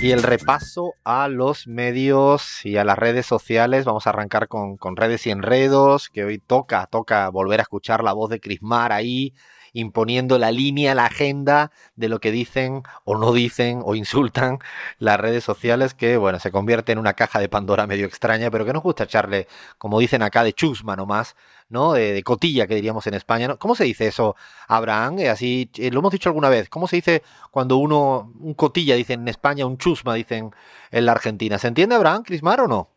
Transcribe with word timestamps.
Y 0.00 0.12
el 0.12 0.22
repaso 0.22 0.94
a 1.02 1.26
los 1.26 1.66
medios 1.66 2.64
y 2.64 2.76
a 2.76 2.84
las 2.84 2.96
redes 2.96 3.26
sociales. 3.26 3.84
Vamos 3.84 4.06
a 4.06 4.10
arrancar 4.10 4.46
con, 4.46 4.76
con 4.76 4.96
redes 4.96 5.26
y 5.26 5.30
enredos, 5.30 6.08
que 6.08 6.22
hoy 6.22 6.38
toca, 6.38 6.86
toca 6.86 7.28
volver 7.30 7.58
a 7.58 7.62
escuchar 7.62 8.04
la 8.04 8.12
voz 8.12 8.30
de 8.30 8.38
Crismar 8.38 8.92
ahí, 8.92 9.34
imponiendo 9.72 10.38
la 10.38 10.50
línea, 10.50 10.94
la 10.94 11.06
agenda 11.06 11.70
de 11.96 12.08
lo 12.08 12.20
que 12.20 12.30
dicen 12.30 12.82
o 13.04 13.16
no 13.16 13.32
dicen 13.32 13.82
o 13.84 13.94
insultan 13.94 14.58
las 14.98 15.18
redes 15.18 15.44
sociales, 15.44 15.94
que 15.94 16.16
bueno, 16.16 16.38
se 16.38 16.50
convierte 16.50 16.92
en 16.92 16.98
una 16.98 17.14
caja 17.14 17.40
de 17.40 17.48
Pandora 17.48 17.86
medio 17.86 18.06
extraña, 18.06 18.50
pero 18.50 18.64
que 18.64 18.72
nos 18.72 18.82
gusta 18.82 19.04
echarle, 19.04 19.46
como 19.78 19.98
dicen 19.98 20.22
acá, 20.22 20.44
de 20.44 20.52
chusma 20.52 20.96
nomás, 20.96 21.36
¿no? 21.68 21.92
De, 21.92 22.22
cotilla, 22.22 22.66
que 22.66 22.74
diríamos 22.74 23.06
en 23.06 23.14
España. 23.14 23.56
¿Cómo 23.56 23.74
se 23.74 23.84
dice 23.84 24.06
eso, 24.06 24.36
Abraham? 24.66 25.18
Eh, 25.20 25.28
así, 25.28 25.70
eh, 25.76 25.90
lo 25.90 26.00
hemos 26.00 26.12
dicho 26.12 26.28
alguna 26.28 26.48
vez. 26.48 26.68
¿Cómo 26.68 26.86
se 26.86 26.96
dice 26.96 27.22
cuando 27.50 27.76
uno, 27.76 28.32
un 28.40 28.54
cotilla, 28.54 28.94
dicen 28.96 29.20
en 29.22 29.28
España, 29.28 29.66
un 29.66 29.78
chusma, 29.78 30.14
dicen 30.14 30.50
en 30.90 31.06
la 31.06 31.12
Argentina? 31.12 31.58
¿Se 31.58 31.68
entiende, 31.68 31.94
Abraham, 31.94 32.22
Crismar, 32.22 32.60
o 32.60 32.68
no? 32.68 32.90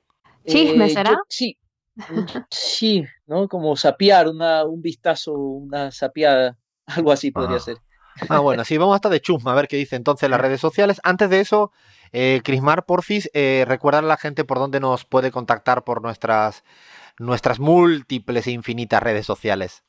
Chisme, 0.45 0.85
eh, 0.85 0.89
¿será? 0.89 1.17
sí, 1.27 1.57
sí, 2.49 3.05
¿no? 3.27 3.47
Como 3.47 3.75
sapear, 3.75 4.27
una, 4.27 4.65
un 4.65 4.81
vistazo, 4.81 5.33
una 5.33 5.91
sapeada. 5.91 6.57
Algo 6.97 7.11
así 7.11 7.31
podría 7.31 7.59
ser. 7.59 7.77
Ah, 8.29 8.39
bueno, 8.39 8.65
sí, 8.65 8.77
vamos 8.77 8.95
hasta 8.95 9.09
de 9.09 9.21
chusma 9.21 9.53
a 9.53 9.55
ver 9.55 9.67
qué 9.67 9.77
dice 9.77 9.95
entonces 9.95 10.29
las 10.29 10.41
redes 10.41 10.61
sociales. 10.61 10.99
Antes 11.03 11.29
de 11.29 11.39
eso, 11.39 11.71
eh, 12.11 12.41
Crismar, 12.43 12.85
porfis, 12.85 13.29
eh, 13.33 13.65
recordar 13.67 14.03
a 14.03 14.07
la 14.07 14.17
gente 14.17 14.43
por 14.43 14.59
dónde 14.59 14.79
nos 14.79 15.05
puede 15.05 15.31
contactar 15.31 15.83
por 15.83 16.01
nuestras, 16.01 16.63
nuestras 17.17 17.59
múltiples 17.59 18.47
e 18.47 18.51
infinitas 18.51 19.01
redes 19.01 19.25
sociales. 19.25 19.83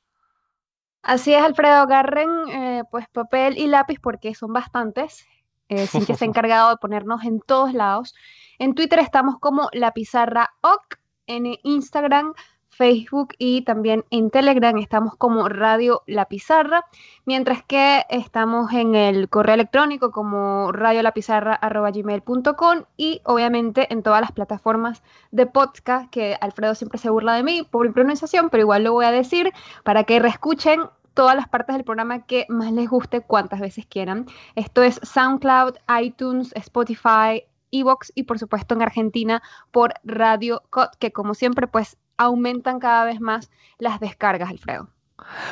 Así 1.02 1.34
es, 1.34 1.42
Alfredo, 1.42 1.74
agarren 1.74 2.30
eh, 2.48 2.82
pues 2.90 3.06
papel 3.08 3.58
y 3.58 3.66
lápiz 3.66 3.98
porque 4.00 4.34
son 4.34 4.52
bastantes. 4.52 5.26
Eh, 5.68 5.86
sin 5.86 6.04
que 6.04 6.14
se 6.14 6.24
ha 6.24 6.28
encargado 6.28 6.70
de 6.70 6.76
ponernos 6.76 7.24
en 7.24 7.40
todos 7.40 7.72
lados. 7.72 8.14
En 8.58 8.74
Twitter 8.74 8.98
estamos 8.98 9.38
como 9.40 9.68
la 9.72 9.92
pizarra 9.92 10.50
OC, 10.60 11.00
en 11.26 11.56
Instagram 11.62 12.34
Facebook 12.72 13.34
y 13.38 13.62
también 13.62 14.04
en 14.10 14.30
Telegram 14.30 14.76
estamos 14.78 15.14
como 15.16 15.48
Radio 15.48 16.02
La 16.06 16.24
Pizarra, 16.24 16.84
mientras 17.26 17.62
que 17.62 18.04
estamos 18.08 18.72
en 18.72 18.94
el 18.94 19.28
correo 19.28 19.54
electrónico 19.54 20.10
como 20.10 20.72
radiolapizarra.gmail.com 20.72 22.84
y 22.96 23.20
obviamente 23.24 23.92
en 23.92 24.02
todas 24.02 24.22
las 24.22 24.32
plataformas 24.32 25.02
de 25.30 25.44
podcast 25.46 26.10
que 26.10 26.36
Alfredo 26.40 26.74
siempre 26.74 26.98
se 26.98 27.10
burla 27.10 27.34
de 27.34 27.42
mí 27.42 27.68
por 27.70 27.86
mi 27.86 27.92
pronunciación, 27.92 28.48
pero 28.50 28.62
igual 28.62 28.84
lo 28.84 28.92
voy 28.92 29.04
a 29.04 29.12
decir 29.12 29.52
para 29.84 30.04
que 30.04 30.18
reescuchen 30.18 30.80
todas 31.14 31.36
las 31.36 31.48
partes 31.48 31.76
del 31.76 31.84
programa 31.84 32.24
que 32.24 32.46
más 32.48 32.72
les 32.72 32.88
guste 32.88 33.20
cuantas 33.20 33.60
veces 33.60 33.84
quieran. 33.86 34.26
Esto 34.56 34.82
es 34.82 34.98
SoundCloud, 35.02 35.74
iTunes, 36.00 36.52
Spotify, 36.56 37.44
Evox 37.70 38.12
y 38.14 38.22
por 38.24 38.38
supuesto 38.38 38.74
en 38.74 38.82
Argentina 38.82 39.42
por 39.70 39.94
Radio 40.04 40.62
Cod, 40.70 40.88
que 40.98 41.12
como 41.12 41.34
siempre 41.34 41.66
pues 41.66 41.98
aumentan 42.16 42.78
cada 42.78 43.04
vez 43.04 43.20
más 43.20 43.50
las 43.78 44.00
descargas, 44.00 44.50
Alfredo. 44.50 44.88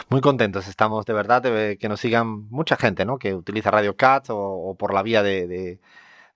Muy 0.09 0.21
contentos 0.21 0.69
estamos 0.69 1.07
de 1.07 1.13
verdad 1.13 1.43
de 1.43 1.79
que 1.79 1.89
nos 1.89 2.01
sigan 2.01 2.49
mucha 2.51 2.77
gente, 2.77 3.05
¿no? 3.05 3.19
Que 3.19 3.35
utiliza 3.35 3.71
Radio 3.71 3.97
Cats 3.97 4.29
o, 4.31 4.75
por 4.79 4.93
la 4.93 5.03
vía 5.03 5.23
de, 5.23 5.79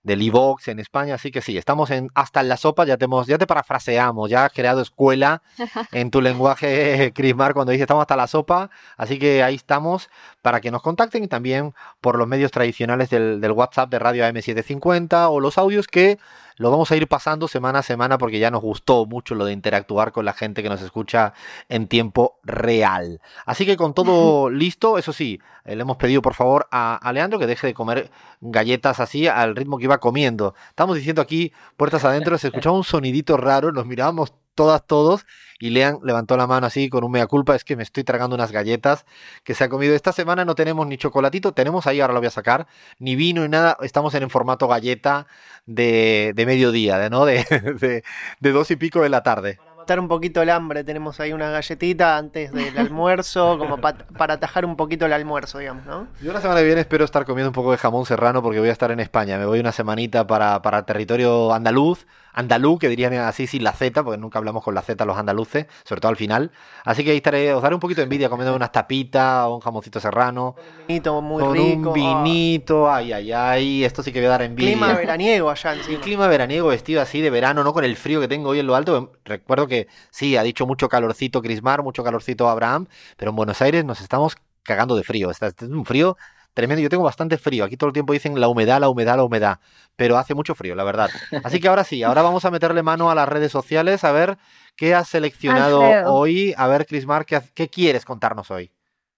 del 0.03 0.21
iVox 0.21 0.67
en 0.67 0.79
España, 0.79 1.15
así 1.15 1.31
que 1.31 1.41
sí, 1.41 1.57
estamos 1.57 1.89
en 1.89 2.09
hasta 2.13 2.41
en 2.41 2.49
la 2.49 2.57
sopa, 2.57 2.85
ya 2.85 2.97
te, 2.97 3.07
ya 3.27 3.37
te 3.37 3.47
parafraseamos, 3.47 4.29
ya 4.29 4.45
has 4.45 4.53
creado 4.53 4.81
escuela 4.81 5.41
en 5.91 6.11
tu 6.11 6.21
lenguaje, 6.21 7.11
Crismar, 7.13 7.53
cuando 7.53 7.71
dice 7.71 7.83
estamos 7.83 8.01
hasta 8.01 8.15
la 8.15 8.27
sopa, 8.27 8.69
así 8.97 9.19
que 9.19 9.43
ahí 9.43 9.55
estamos 9.55 10.09
para 10.41 10.61
que 10.61 10.71
nos 10.71 10.81
contacten 10.81 11.23
y 11.23 11.27
también 11.27 11.73
por 12.01 12.17
los 12.17 12.27
medios 12.27 12.51
tradicionales 12.51 13.09
del, 13.09 13.41
del 13.41 13.51
WhatsApp 13.51 13.89
de 13.89 13.99
Radio 13.99 14.25
AM750 14.25 15.27
o 15.29 15.39
los 15.39 15.57
audios 15.57 15.87
que 15.87 16.19
lo 16.57 16.71
vamos 16.71 16.91
a 16.91 16.95
ir 16.95 17.07
pasando 17.07 17.47
semana 17.47 17.79
a 17.79 17.83
semana 17.83 18.17
porque 18.17 18.39
ya 18.39 18.51
nos 18.51 18.61
gustó 18.61 19.05
mucho 19.05 19.35
lo 19.35 19.45
de 19.45 19.53
interactuar 19.53 20.11
con 20.11 20.25
la 20.25 20.33
gente 20.33 20.63
que 20.63 20.69
nos 20.69 20.81
escucha 20.81 21.33
en 21.69 21.87
tiempo 21.87 22.39
real. 22.43 23.21
Así 23.45 23.65
que 23.65 23.77
con 23.77 23.93
todo 23.93 24.49
listo, 24.49 24.97
eso 24.97 25.13
sí, 25.13 25.39
eh, 25.65 25.75
le 25.75 25.81
hemos 25.81 25.97
pedido 25.97 26.21
por 26.21 26.33
favor 26.33 26.67
a, 26.71 26.95
a, 26.95 27.13
Leandro 27.13 27.39
que 27.39 27.47
deje 27.47 27.67
de 27.67 27.73
comer 27.73 28.11
galletas 28.41 28.99
así 28.99 29.27
al 29.27 29.55
ritmo 29.55 29.77
que 29.77 29.85
iba 29.85 29.97
comiendo. 29.99 30.55
Estamos 30.69 30.95
diciendo 30.95 31.21
aquí, 31.21 31.51
puertas 31.77 32.05
adentro, 32.05 32.37
se 32.37 32.47
escuchaba 32.47 32.75
un 32.75 32.83
sonidito 32.83 33.37
raro, 33.37 33.71
nos 33.71 33.85
mirábamos 33.85 34.33
todas, 34.55 34.85
todos, 34.85 35.25
y 35.59 35.69
Lean 35.69 35.99
levantó 36.03 36.37
la 36.37 36.47
mano 36.47 36.67
así 36.67 36.89
con 36.89 37.03
un 37.03 37.11
mea 37.11 37.27
culpa, 37.27 37.55
es 37.55 37.63
que 37.63 37.75
me 37.75 37.83
estoy 37.83 38.03
tragando 38.03 38.35
unas 38.35 38.51
galletas 38.51 39.05
que 39.43 39.53
se 39.53 39.63
ha 39.63 39.69
comido. 39.69 39.95
Esta 39.95 40.11
semana 40.11 40.45
no 40.45 40.55
tenemos 40.55 40.87
ni 40.87 40.97
chocolatito, 40.97 41.53
tenemos 41.53 41.87
ahí, 41.87 42.01
ahora 42.01 42.13
lo 42.13 42.19
voy 42.19 42.27
a 42.27 42.31
sacar, 42.31 42.67
ni 42.99 43.15
vino 43.15 43.41
ni 43.43 43.49
nada, 43.49 43.77
estamos 43.81 44.13
en 44.15 44.23
el 44.23 44.29
formato 44.29 44.67
galleta 44.67 45.27
de, 45.65 46.33
de 46.35 46.45
mediodía, 46.45 46.97
de, 46.97 47.09
¿no? 47.09 47.25
De, 47.25 47.43
de, 47.79 48.03
de 48.39 48.51
dos 48.51 48.71
y 48.71 48.75
pico 48.75 49.01
de 49.01 49.09
la 49.09 49.23
tarde 49.23 49.59
un 49.99 50.07
poquito 50.07 50.41
el 50.41 50.49
hambre. 50.49 50.83
Tenemos 50.83 51.19
ahí 51.19 51.33
una 51.33 51.49
galletita 51.49 52.17
antes 52.17 52.51
del 52.51 52.77
almuerzo, 52.77 53.57
como 53.57 53.77
para 53.77 54.33
atajar 54.33 54.65
un 54.65 54.75
poquito 54.75 55.05
el 55.05 55.13
almuerzo, 55.13 55.59
digamos, 55.59 55.85
¿no? 55.85 56.07
Yo 56.21 56.33
la 56.33 56.41
semana 56.41 56.59
que 56.59 56.65
viene 56.65 56.81
espero 56.81 57.05
estar 57.05 57.25
comiendo 57.25 57.49
un 57.49 57.53
poco 57.53 57.71
de 57.71 57.77
jamón 57.77 58.05
serrano 58.05 58.41
porque 58.41 58.59
voy 58.59 58.69
a 58.69 58.71
estar 58.71 58.91
en 58.91 58.99
España. 58.99 59.37
Me 59.37 59.45
voy 59.45 59.59
una 59.59 59.71
semanita 59.71 60.25
para, 60.27 60.61
para 60.61 60.85
territorio 60.85 61.53
andaluz 61.53 62.05
andaluz, 62.35 62.79
que 62.79 62.89
dirían 62.89 63.13
así 63.13 63.47
sin 63.47 63.63
la 63.63 63.71
Z, 63.71 64.03
porque 64.03 64.19
nunca 64.19 64.37
hablamos 64.37 64.63
con 64.63 64.75
la 64.75 64.81
Z 64.81 65.03
los 65.05 65.17
andaluces, 65.17 65.65
sobre 65.83 66.01
todo 66.01 66.09
al 66.09 66.17
final. 66.17 66.51
Así 66.83 67.03
que 67.03 67.11
ahí 67.11 67.17
estaré, 67.17 67.53
os 67.53 67.63
daré 67.63 67.73
un 67.73 67.79
poquito 67.79 68.01
de 68.01 68.03
envidia 68.03 68.29
comiendo 68.29 68.55
unas 68.55 68.71
tapitas 68.71 69.45
o 69.45 69.55
un 69.55 69.61
jamoncito 69.61 69.99
serrano. 69.99 70.55
Un 70.81 70.87
vinito 70.87 71.21
muy 71.21 71.41
con 71.41 71.53
rico. 71.53 71.89
un 71.89 71.93
vinito, 71.93 72.91
ay, 72.91 73.13
ay, 73.13 73.31
ay, 73.31 73.83
esto 73.85 74.03
sí 74.03 74.11
que 74.11 74.19
voy 74.19 74.27
a 74.27 74.31
dar 74.31 74.41
envidia. 74.43 74.73
Clima 74.73 74.93
veraniego 74.93 75.49
allá 75.49 75.73
encima. 75.73 75.97
Sí, 75.97 76.03
clima 76.03 76.27
veraniego, 76.27 76.67
vestido 76.67 77.01
así 77.01 77.21
de 77.21 77.29
verano, 77.29 77.63
no 77.63 77.73
con 77.73 77.85
el 77.85 77.95
frío 77.95 78.19
que 78.19 78.27
tengo 78.27 78.49
hoy 78.49 78.59
en 78.59 78.67
lo 78.67 78.75
alto. 78.75 79.13
Recuerdo 79.23 79.67
que 79.67 79.74
sí, 80.09 80.37
ha 80.37 80.43
dicho 80.43 80.65
mucho 80.65 80.89
calorcito 80.89 81.41
Crismar, 81.41 81.83
mucho 81.83 82.03
calorcito 82.03 82.49
Abraham, 82.49 82.87
pero 83.17 83.31
en 83.31 83.35
Buenos 83.35 83.61
Aires 83.61 83.85
nos 83.85 84.01
estamos 84.01 84.35
cagando 84.63 84.95
de 84.95 85.03
frío. 85.03 85.31
Este 85.31 85.47
es 85.47 85.69
un 85.69 85.85
frío 85.85 86.17
tremendo. 86.53 86.81
Yo 86.81 86.89
tengo 86.89 87.03
bastante 87.03 87.37
frío. 87.37 87.63
Aquí 87.63 87.77
todo 87.77 87.89
el 87.89 87.93
tiempo 87.93 88.13
dicen 88.13 88.39
la 88.39 88.47
humedad, 88.47 88.79
la 88.79 88.89
humedad, 88.89 89.15
la 89.17 89.23
humedad. 89.23 89.59
Pero 89.95 90.17
hace 90.17 90.33
mucho 90.33 90.55
frío, 90.55 90.73
la 90.73 90.83
verdad. 90.83 91.09
Así 91.43 91.59
que 91.59 91.67
ahora 91.67 91.83
sí, 91.83 92.01
ahora 92.01 92.23
vamos 92.23 92.43
a 92.45 92.51
meterle 92.51 92.81
mano 92.81 93.11
a 93.11 93.15
las 93.15 93.29
redes 93.29 93.51
sociales 93.51 94.03
a 94.03 94.11
ver 94.11 94.37
qué 94.75 94.95
has 94.95 95.07
seleccionado 95.07 95.81
hoy. 96.11 96.53
A 96.57 96.67
ver, 96.67 96.85
Crismar, 96.87 97.25
¿qué, 97.25 97.39
¿qué, 97.53 97.69
quieres 97.69 98.03
contarnos 98.03 98.49
hoy? 98.49 98.71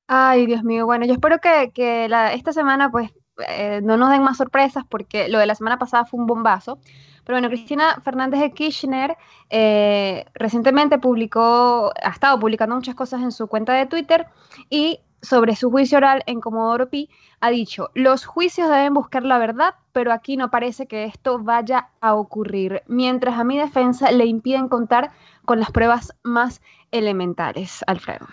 Ay, 0.07 0.45
Dios 0.45 0.63
mío. 0.63 0.85
Bueno, 0.85 1.05
yo 1.05 1.13
espero 1.13 1.39
que, 1.39 1.71
que 1.73 2.09
la, 2.09 2.33
esta 2.33 2.53
semana, 2.53 2.91
pues, 2.91 3.11
eh, 3.47 3.81
no 3.83 3.97
nos 3.97 4.09
den 4.09 4.23
más 4.23 4.37
sorpresas 4.37 4.83
porque 4.87 5.29
lo 5.29 5.39
de 5.39 5.45
la 5.45 5.55
semana 5.55 5.77
pasada 5.77 6.05
fue 6.05 6.19
un 6.19 6.25
bombazo. 6.25 6.79
Pero 7.23 7.35
bueno, 7.35 7.49
Cristina 7.49 8.01
Fernández 8.03 8.39
de 8.39 8.51
Kirchner 8.51 9.17
eh, 9.49 10.25
recientemente 10.33 10.97
publicó, 10.97 11.91
ha 12.01 12.09
estado 12.09 12.39
publicando 12.39 12.75
muchas 12.75 12.95
cosas 12.95 13.21
en 13.21 13.31
su 13.31 13.47
cuenta 13.47 13.73
de 13.73 13.85
Twitter 13.85 14.27
y 14.69 15.01
sobre 15.21 15.55
su 15.55 15.69
juicio 15.69 15.97
oral 15.97 16.23
en 16.25 16.39
Comodoro 16.39 16.89
Pi, 16.89 17.09
ha 17.41 17.49
dicho, 17.49 17.89
los 17.93 18.25
juicios 18.25 18.69
deben 18.69 18.93
buscar 18.93 19.23
la 19.23 19.37
verdad, 19.37 19.75
pero 19.91 20.13
aquí 20.13 20.37
no 20.37 20.49
parece 20.49 20.87
que 20.87 21.05
esto 21.05 21.39
vaya 21.39 21.89
a 22.01 22.15
ocurrir, 22.15 22.83
mientras 22.87 23.37
a 23.37 23.43
mi 23.43 23.57
defensa 23.57 24.11
le 24.11 24.25
impiden 24.25 24.69
contar 24.69 25.11
con 25.45 25.59
las 25.59 25.71
pruebas 25.71 26.13
más 26.23 26.61
elementales, 26.91 27.83
Alfredo. 27.87 28.27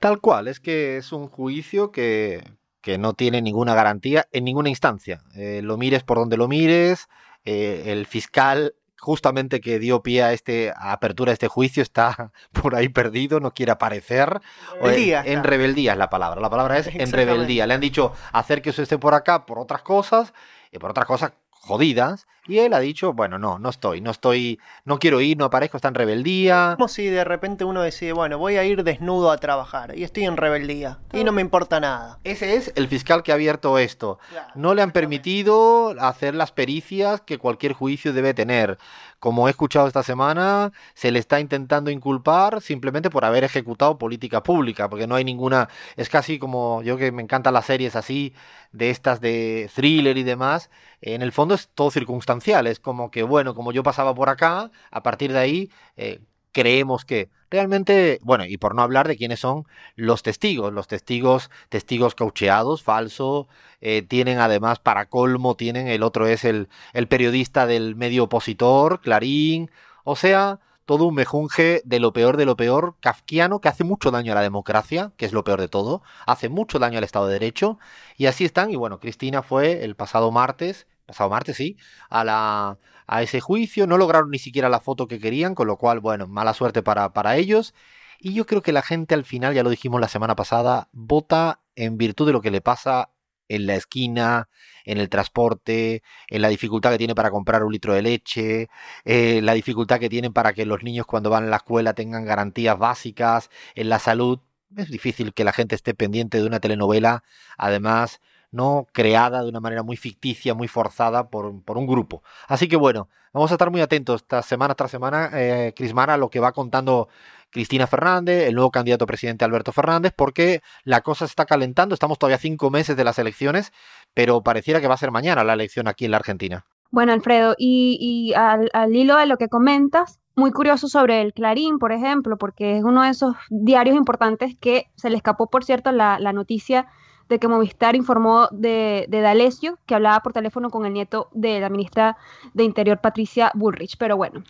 Tal 0.00 0.20
cual, 0.20 0.48
es 0.48 0.60
que 0.60 0.98
es 0.98 1.12
un 1.12 1.28
juicio 1.28 1.90
que, 1.90 2.44
que 2.84 2.98
no 2.98 3.14
tiene 3.14 3.40
ninguna 3.40 3.74
garantía 3.74 4.28
en 4.30 4.44
ninguna 4.44 4.68
instancia. 4.68 5.22
Eh, 5.34 5.60
lo 5.64 5.78
mires 5.78 6.02
por 6.04 6.18
donde 6.18 6.36
lo 6.36 6.48
mires, 6.48 7.08
eh, 7.46 7.84
el 7.86 8.04
fiscal 8.04 8.74
justamente 8.98 9.60
que 9.60 9.78
dio 9.78 10.02
pie 10.02 10.22
a 10.22 10.32
este 10.32 10.70
a 10.76 10.92
apertura 10.92 11.30
de 11.30 11.34
este 11.34 11.48
juicio 11.48 11.82
está 11.82 12.32
por 12.52 12.74
ahí 12.74 12.90
perdido, 12.90 13.40
no 13.40 13.54
quiere 13.54 13.72
aparecer. 13.72 14.38
Rebeldía, 14.74 15.22
en, 15.22 15.38
en, 15.38 15.44
rebeldía 15.44 15.92
es 15.92 15.98
la 15.98 16.10
palabra. 16.10 16.42
La 16.42 16.50
palabra 16.50 16.76
es 16.76 16.88
en 16.88 17.10
rebeldía. 17.10 17.66
Le 17.66 17.72
han 17.72 17.80
dicho 17.80 18.12
hacer 18.32 18.60
que 18.60 18.70
eso 18.70 18.82
esté 18.82 18.98
por 18.98 19.14
acá 19.14 19.46
por 19.46 19.58
otras 19.58 19.80
cosas 19.80 20.34
y 20.70 20.78
por 20.78 20.90
otras 20.90 21.06
cosas 21.06 21.32
jodidas 21.64 22.26
y 22.46 22.58
él 22.58 22.74
ha 22.74 22.80
dicho, 22.80 23.14
bueno, 23.14 23.38
no, 23.38 23.58
no 23.58 23.70
estoy, 23.70 24.02
no 24.02 24.10
estoy, 24.10 24.60
no 24.84 24.98
quiero 24.98 25.20
ir, 25.20 25.38
no 25.38 25.46
aparezco, 25.46 25.78
está 25.78 25.88
en 25.88 25.94
rebeldía. 25.94 26.74
Como 26.76 26.88
si 26.88 27.06
de 27.06 27.24
repente 27.24 27.64
uno 27.64 27.80
decide, 27.80 28.12
bueno, 28.12 28.38
voy 28.38 28.56
a 28.56 28.64
ir 28.64 28.84
desnudo 28.84 29.30
a 29.30 29.38
trabajar 29.38 29.96
y 29.96 30.04
estoy 30.04 30.24
en 30.24 30.36
rebeldía 30.36 30.98
y 31.12 31.24
no 31.24 31.32
me 31.32 31.40
importa 31.40 31.80
nada. 31.80 32.18
Ese 32.22 32.56
es 32.56 32.72
el 32.76 32.88
fiscal 32.88 33.22
que 33.22 33.32
ha 33.32 33.36
abierto 33.36 33.78
esto. 33.78 34.18
Claro, 34.28 34.52
no 34.54 34.74
le 34.74 34.82
han 34.82 34.92
permitido 34.92 35.94
hacer 35.98 36.34
las 36.34 36.52
pericias 36.52 37.22
que 37.22 37.38
cualquier 37.38 37.72
juicio 37.72 38.12
debe 38.12 38.34
tener. 38.34 38.78
Como 39.24 39.48
he 39.48 39.50
escuchado 39.52 39.86
esta 39.86 40.02
semana, 40.02 40.70
se 40.92 41.10
le 41.10 41.18
está 41.18 41.40
intentando 41.40 41.90
inculpar 41.90 42.60
simplemente 42.60 43.08
por 43.08 43.24
haber 43.24 43.42
ejecutado 43.42 43.96
política 43.96 44.42
pública, 44.42 44.90
porque 44.90 45.06
no 45.06 45.14
hay 45.14 45.24
ninguna, 45.24 45.70
es 45.96 46.10
casi 46.10 46.38
como 46.38 46.82
yo 46.82 46.98
que 46.98 47.10
me 47.10 47.22
encantan 47.22 47.54
las 47.54 47.64
series 47.64 47.96
así, 47.96 48.34
de 48.72 48.90
estas 48.90 49.22
de 49.22 49.70
thriller 49.74 50.18
y 50.18 50.24
demás, 50.24 50.68
en 51.00 51.22
el 51.22 51.32
fondo 51.32 51.54
es 51.54 51.70
todo 51.74 51.90
circunstancial, 51.90 52.66
es 52.66 52.80
como 52.80 53.10
que, 53.10 53.22
bueno, 53.22 53.54
como 53.54 53.72
yo 53.72 53.82
pasaba 53.82 54.14
por 54.14 54.28
acá, 54.28 54.70
a 54.90 55.02
partir 55.02 55.32
de 55.32 55.38
ahí, 55.38 55.70
eh, 55.96 56.20
creemos 56.54 57.04
que 57.04 57.28
realmente, 57.50 58.18
bueno, 58.22 58.46
y 58.46 58.56
por 58.56 58.74
no 58.74 58.82
hablar 58.82 59.08
de 59.08 59.16
quiénes 59.16 59.40
son 59.40 59.66
los 59.96 60.22
testigos, 60.22 60.72
los 60.72 60.88
testigos, 60.88 61.50
testigos 61.68 62.14
caucheados, 62.14 62.82
falso, 62.82 63.48
eh, 63.82 64.02
tienen 64.02 64.38
además 64.38 64.78
para 64.78 65.06
colmo, 65.06 65.56
tienen, 65.56 65.88
el 65.88 66.02
otro 66.02 66.26
es 66.26 66.44
el, 66.44 66.68
el 66.94 67.08
periodista 67.08 67.66
del 67.66 67.96
medio 67.96 68.24
opositor, 68.24 69.00
Clarín, 69.02 69.70
o 70.04 70.16
sea, 70.16 70.60
todo 70.86 71.06
un 71.06 71.14
mejunje 71.14 71.82
de 71.84 72.00
lo 72.00 72.12
peor 72.12 72.36
de 72.36 72.46
lo 72.46 72.56
peor, 72.56 72.94
kafkiano, 73.00 73.60
que 73.60 73.68
hace 73.68 73.84
mucho 73.84 74.10
daño 74.10 74.32
a 74.32 74.36
la 74.36 74.42
democracia, 74.42 75.12
que 75.16 75.26
es 75.26 75.32
lo 75.32 75.44
peor 75.44 75.60
de 75.60 75.68
todo, 75.68 76.02
hace 76.26 76.48
mucho 76.48 76.78
daño 76.78 76.98
al 76.98 77.04
Estado 77.04 77.26
de 77.26 77.34
Derecho, 77.34 77.78
y 78.16 78.26
así 78.26 78.44
están, 78.44 78.70
y 78.70 78.76
bueno, 78.76 79.00
Cristina 79.00 79.42
fue 79.42 79.84
el 79.84 79.96
pasado 79.96 80.30
martes, 80.30 80.86
pasado 81.06 81.30
martes 81.30 81.56
sí, 81.56 81.76
a 82.10 82.24
la 82.24 82.78
a 83.06 83.22
ese 83.22 83.40
juicio, 83.40 83.86
no 83.86 83.98
lograron 83.98 84.30
ni 84.30 84.38
siquiera 84.38 84.68
la 84.68 84.80
foto 84.80 85.06
que 85.08 85.20
querían, 85.20 85.54
con 85.54 85.66
lo 85.66 85.76
cual, 85.76 86.00
bueno, 86.00 86.26
mala 86.26 86.54
suerte 86.54 86.82
para, 86.82 87.12
para 87.12 87.36
ellos, 87.36 87.74
y 88.18 88.34
yo 88.34 88.46
creo 88.46 88.62
que 88.62 88.72
la 88.72 88.82
gente 88.82 89.14
al 89.14 89.24
final, 89.24 89.54
ya 89.54 89.62
lo 89.62 89.70
dijimos 89.70 90.00
la 90.00 90.08
semana 90.08 90.34
pasada, 90.36 90.88
vota 90.92 91.60
en 91.76 91.98
virtud 91.98 92.26
de 92.26 92.32
lo 92.32 92.40
que 92.40 92.50
le 92.50 92.60
pasa 92.60 93.10
en 93.48 93.66
la 93.66 93.74
esquina, 93.74 94.48
en 94.84 94.98
el 94.98 95.08
transporte, 95.08 96.02
en 96.28 96.42
la 96.42 96.48
dificultad 96.48 96.92
que 96.92 96.98
tiene 96.98 97.14
para 97.14 97.30
comprar 97.30 97.62
un 97.64 97.72
litro 97.72 97.94
de 97.94 98.02
leche, 98.02 98.68
eh, 99.04 99.40
la 99.42 99.54
dificultad 99.54 100.00
que 100.00 100.08
tienen 100.08 100.32
para 100.32 100.52
que 100.54 100.64
los 100.66 100.82
niños 100.82 101.06
cuando 101.06 101.30
van 101.30 101.44
a 101.44 101.48
la 101.48 101.56
escuela 101.56 101.94
tengan 101.94 102.24
garantías 102.24 102.78
básicas, 102.78 103.50
en 103.74 103.88
la 103.88 103.98
salud. 103.98 104.40
Es 104.76 104.90
difícil 104.90 105.34
que 105.34 105.44
la 105.44 105.52
gente 105.52 105.74
esté 105.74 105.94
pendiente 105.94 106.38
de 106.38 106.46
una 106.46 106.60
telenovela, 106.60 107.22
además, 107.58 108.20
no 108.54 108.86
creada 108.92 109.42
de 109.42 109.48
una 109.48 109.60
manera 109.60 109.82
muy 109.82 109.96
ficticia, 109.96 110.54
muy 110.54 110.68
forzada 110.68 111.28
por, 111.28 111.62
por 111.62 111.76
un 111.76 111.86
grupo. 111.86 112.22
Así 112.48 112.68
que 112.68 112.76
bueno, 112.76 113.08
vamos 113.32 113.50
a 113.50 113.54
estar 113.54 113.70
muy 113.70 113.80
atentos 113.80 114.22
esta 114.22 114.42
semana 114.42 114.74
tras 114.74 114.90
semana, 114.90 115.30
eh, 115.34 115.72
Crismara, 115.76 116.14
a 116.14 116.18
lo 116.18 116.30
que 116.30 116.40
va 116.40 116.52
contando 116.52 117.08
Cristina 117.50 117.86
Fernández, 117.86 118.48
el 118.48 118.54
nuevo 118.54 118.70
candidato 118.70 119.06
presidente 119.06 119.44
Alberto 119.44 119.72
Fernández, 119.72 120.12
porque 120.16 120.62
la 120.82 121.02
cosa 121.02 121.26
se 121.26 121.32
está 121.32 121.46
calentando, 121.46 121.94
estamos 121.94 122.18
todavía 122.18 122.38
cinco 122.38 122.70
meses 122.70 122.96
de 122.96 123.04
las 123.04 123.18
elecciones, 123.18 123.72
pero 124.12 124.42
pareciera 124.42 124.80
que 124.80 124.88
va 124.88 124.94
a 124.94 124.98
ser 124.98 125.10
mañana 125.10 125.44
la 125.44 125.52
elección 125.52 125.86
aquí 125.86 126.04
en 126.04 126.12
la 126.12 126.16
Argentina. 126.16 126.64
Bueno, 126.90 127.12
Alfredo, 127.12 127.56
y, 127.58 128.34
al, 128.36 128.94
hilo 128.94 129.16
de 129.16 129.26
lo 129.26 129.36
que 129.36 129.48
comentas, 129.48 130.20
muy 130.36 130.52
curioso 130.52 130.86
sobre 130.86 131.22
el 131.22 131.32
Clarín, 131.32 131.78
por 131.78 131.90
ejemplo, 131.90 132.38
porque 132.38 132.76
es 132.76 132.84
uno 132.84 133.02
de 133.02 133.10
esos 133.10 133.34
diarios 133.50 133.96
importantes 133.96 134.56
que 134.60 134.86
se 134.94 135.10
le 135.10 135.16
escapó, 135.16 135.48
por 135.48 135.64
cierto, 135.64 135.90
la, 135.90 136.18
noticia 136.32 136.86
de 137.28 137.38
que 137.38 137.48
Movistar 137.48 137.96
informó 137.96 138.48
de, 138.50 139.06
de 139.08 139.20
D'Alessio, 139.20 139.78
que 139.86 139.94
hablaba 139.94 140.20
por 140.20 140.32
teléfono 140.32 140.70
con 140.70 140.86
el 140.86 140.92
nieto 140.92 141.28
de 141.32 141.60
la 141.60 141.68
ministra 141.68 142.16
de 142.52 142.64
Interior, 142.64 143.00
Patricia 143.00 143.50
Bullrich. 143.54 143.96
Pero 143.98 144.16
bueno, 144.16 144.42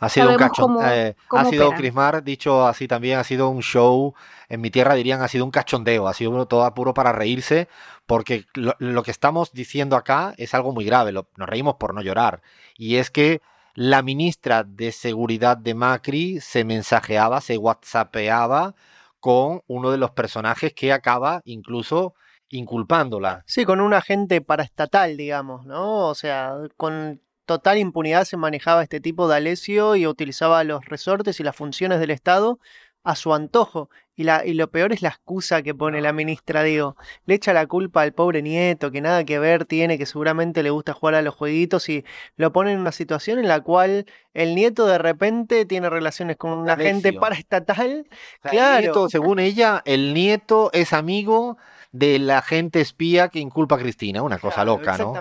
ha 0.00 0.08
sido 0.08 0.30
un 0.30 0.36
cachondeo. 0.36 0.88
Eh, 0.88 1.16
ha 1.30 1.44
sido, 1.44 1.72
Crismar, 1.72 2.22
dicho 2.22 2.66
así 2.66 2.86
también, 2.86 3.18
ha 3.18 3.24
sido 3.24 3.48
un 3.48 3.62
show. 3.62 4.14
En 4.48 4.60
mi 4.60 4.70
tierra 4.70 4.94
dirían, 4.94 5.22
ha 5.22 5.28
sido 5.28 5.44
un 5.44 5.50
cachondeo, 5.50 6.06
ha 6.06 6.14
sido 6.14 6.46
todo 6.46 6.64
apuro 6.64 6.94
para 6.94 7.12
reírse, 7.12 7.68
porque 8.06 8.46
lo, 8.54 9.02
que 9.02 9.10
estamos 9.10 9.52
diciendo 9.52 9.96
acá 9.96 10.34
es 10.36 10.54
algo 10.54 10.72
muy 10.72 10.84
grave. 10.84 11.12
nos 11.12 11.48
reímos 11.48 11.74
por 11.76 11.94
no 11.94 12.02
llorar. 12.02 12.42
Y 12.76 12.96
es 12.96 13.10
que 13.10 13.42
la 13.74 14.02
ministra 14.02 14.64
de 14.64 14.92
Seguridad 14.92 15.56
de 15.56 15.74
Macri 15.74 16.40
se 16.40 16.64
mensajeaba, 16.64 17.40
se 17.40 17.58
whatsappeaba 17.58 18.74
con 19.20 19.62
uno 19.66 19.90
de 19.90 19.98
los 19.98 20.10
personajes 20.12 20.72
que 20.74 20.92
acaba 20.92 21.40
incluso 21.44 22.14
inculpándola. 22.48 23.42
Sí, 23.46 23.64
con 23.64 23.80
un 23.80 23.94
agente 23.94 24.40
paraestatal, 24.40 25.16
digamos, 25.16 25.66
¿no? 25.66 26.08
O 26.08 26.14
sea, 26.14 26.54
con 26.76 27.20
total 27.44 27.78
impunidad 27.78 28.24
se 28.24 28.36
manejaba 28.36 28.82
este 28.82 29.00
tipo 29.00 29.28
de 29.28 29.36
Alesio 29.36 29.96
y 29.96 30.06
utilizaba 30.06 30.62
los 30.64 30.84
resortes 30.84 31.40
y 31.40 31.42
las 31.42 31.56
funciones 31.56 31.98
del 31.98 32.10
Estado 32.10 32.58
a 33.08 33.16
su 33.16 33.32
antojo. 33.32 33.88
Y, 34.16 34.24
la, 34.24 34.44
y 34.44 34.52
lo 34.52 34.68
peor 34.70 34.92
es 34.92 35.00
la 35.00 35.08
excusa 35.08 35.62
que 35.62 35.74
pone 35.74 36.02
la 36.02 36.12
ministra, 36.12 36.62
digo, 36.62 36.96
le 37.24 37.36
echa 37.36 37.54
la 37.54 37.66
culpa 37.66 38.02
al 38.02 38.12
pobre 38.12 38.42
nieto, 38.42 38.90
que 38.90 39.00
nada 39.00 39.24
que 39.24 39.38
ver 39.38 39.64
tiene, 39.64 39.96
que 39.96 40.04
seguramente 40.04 40.62
le 40.62 40.70
gusta 40.70 40.92
jugar 40.92 41.14
a 41.14 41.22
los 41.22 41.34
jueguitos 41.34 41.88
y 41.88 42.04
lo 42.36 42.52
pone 42.52 42.72
en 42.72 42.80
una 42.80 42.92
situación 42.92 43.38
en 43.38 43.48
la 43.48 43.60
cual 43.60 44.04
el 44.34 44.54
nieto 44.54 44.86
de 44.86 44.98
repente 44.98 45.64
tiene 45.64 45.88
relaciones 45.88 46.36
con 46.36 46.50
un 46.50 46.68
agente 46.68 47.14
paraestatal. 47.14 48.06
claro. 48.42 49.08
según 49.08 49.38
ella, 49.38 49.82
el 49.86 50.12
nieto 50.12 50.70
es 50.74 50.92
amigo 50.92 51.56
del 51.92 52.28
agente 52.30 52.82
espía 52.82 53.28
que 53.28 53.38
inculpa 53.38 53.76
a 53.76 53.78
Cristina, 53.78 54.20
una 54.20 54.38
cosa 54.38 54.64
loca, 54.64 54.98
¿no? 54.98 55.14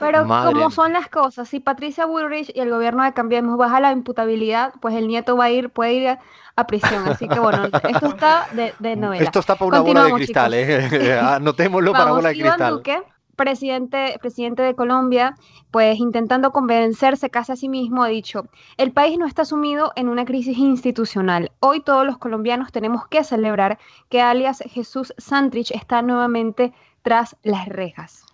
Pero 0.00 0.26
como 0.26 0.70
son 0.70 0.92
las 0.92 1.08
cosas, 1.08 1.48
si 1.48 1.60
Patricia 1.60 2.06
Bullrich 2.06 2.50
y 2.54 2.60
el 2.60 2.70
gobierno 2.70 3.04
de 3.04 3.12
Cambiemos 3.12 3.56
baja 3.56 3.80
la 3.80 3.92
imputabilidad, 3.92 4.72
pues 4.80 4.94
el 4.94 5.06
nieto 5.06 5.36
va 5.36 5.44
a 5.44 5.50
ir, 5.50 5.70
puede 5.70 5.92
ir 5.92 6.08
a, 6.56 6.66
prisión. 6.66 7.06
Así 7.06 7.28
que 7.28 7.38
bueno, 7.38 7.64
esto 7.88 8.06
está 8.06 8.48
de, 8.52 8.96
novela. 8.96 9.22
Esto 9.22 9.38
está 9.38 9.54
para 9.54 9.68
una 9.68 9.80
bola 9.80 10.04
de 10.04 10.12
cristal, 10.12 10.54
¿eh? 10.54 11.18
Anotémoslo 11.22 11.92
para 11.92 12.12
bola 12.12 12.30
de 12.30 12.38
cristal. 12.38 12.74
Duque, 12.74 13.02
presidente, 13.36 14.16
presidente 14.20 14.62
de 14.62 14.74
Colombia, 14.74 15.34
pues 15.70 15.98
intentando 15.98 16.50
convencerse 16.50 17.30
casi 17.30 17.52
a 17.52 17.56
sí 17.56 17.68
mismo, 17.68 18.02
ha 18.02 18.08
dicho, 18.08 18.46
el 18.76 18.92
país 18.92 19.18
no 19.18 19.26
está 19.26 19.44
sumido 19.46 19.92
en 19.96 20.08
una 20.08 20.24
crisis 20.26 20.58
institucional. 20.58 21.50
Hoy 21.60 21.80
todos 21.80 22.04
los 22.04 22.18
colombianos 22.18 22.72
tenemos 22.72 23.06
que 23.06 23.24
celebrar 23.24 23.78
que 24.08 24.20
alias 24.20 24.62
Jesús 24.66 25.14
Santrich 25.16 25.70
está 25.70 26.02
nuevamente 26.02 26.74
tras 27.02 27.36
las 27.42 27.66
rejas. 27.66 28.26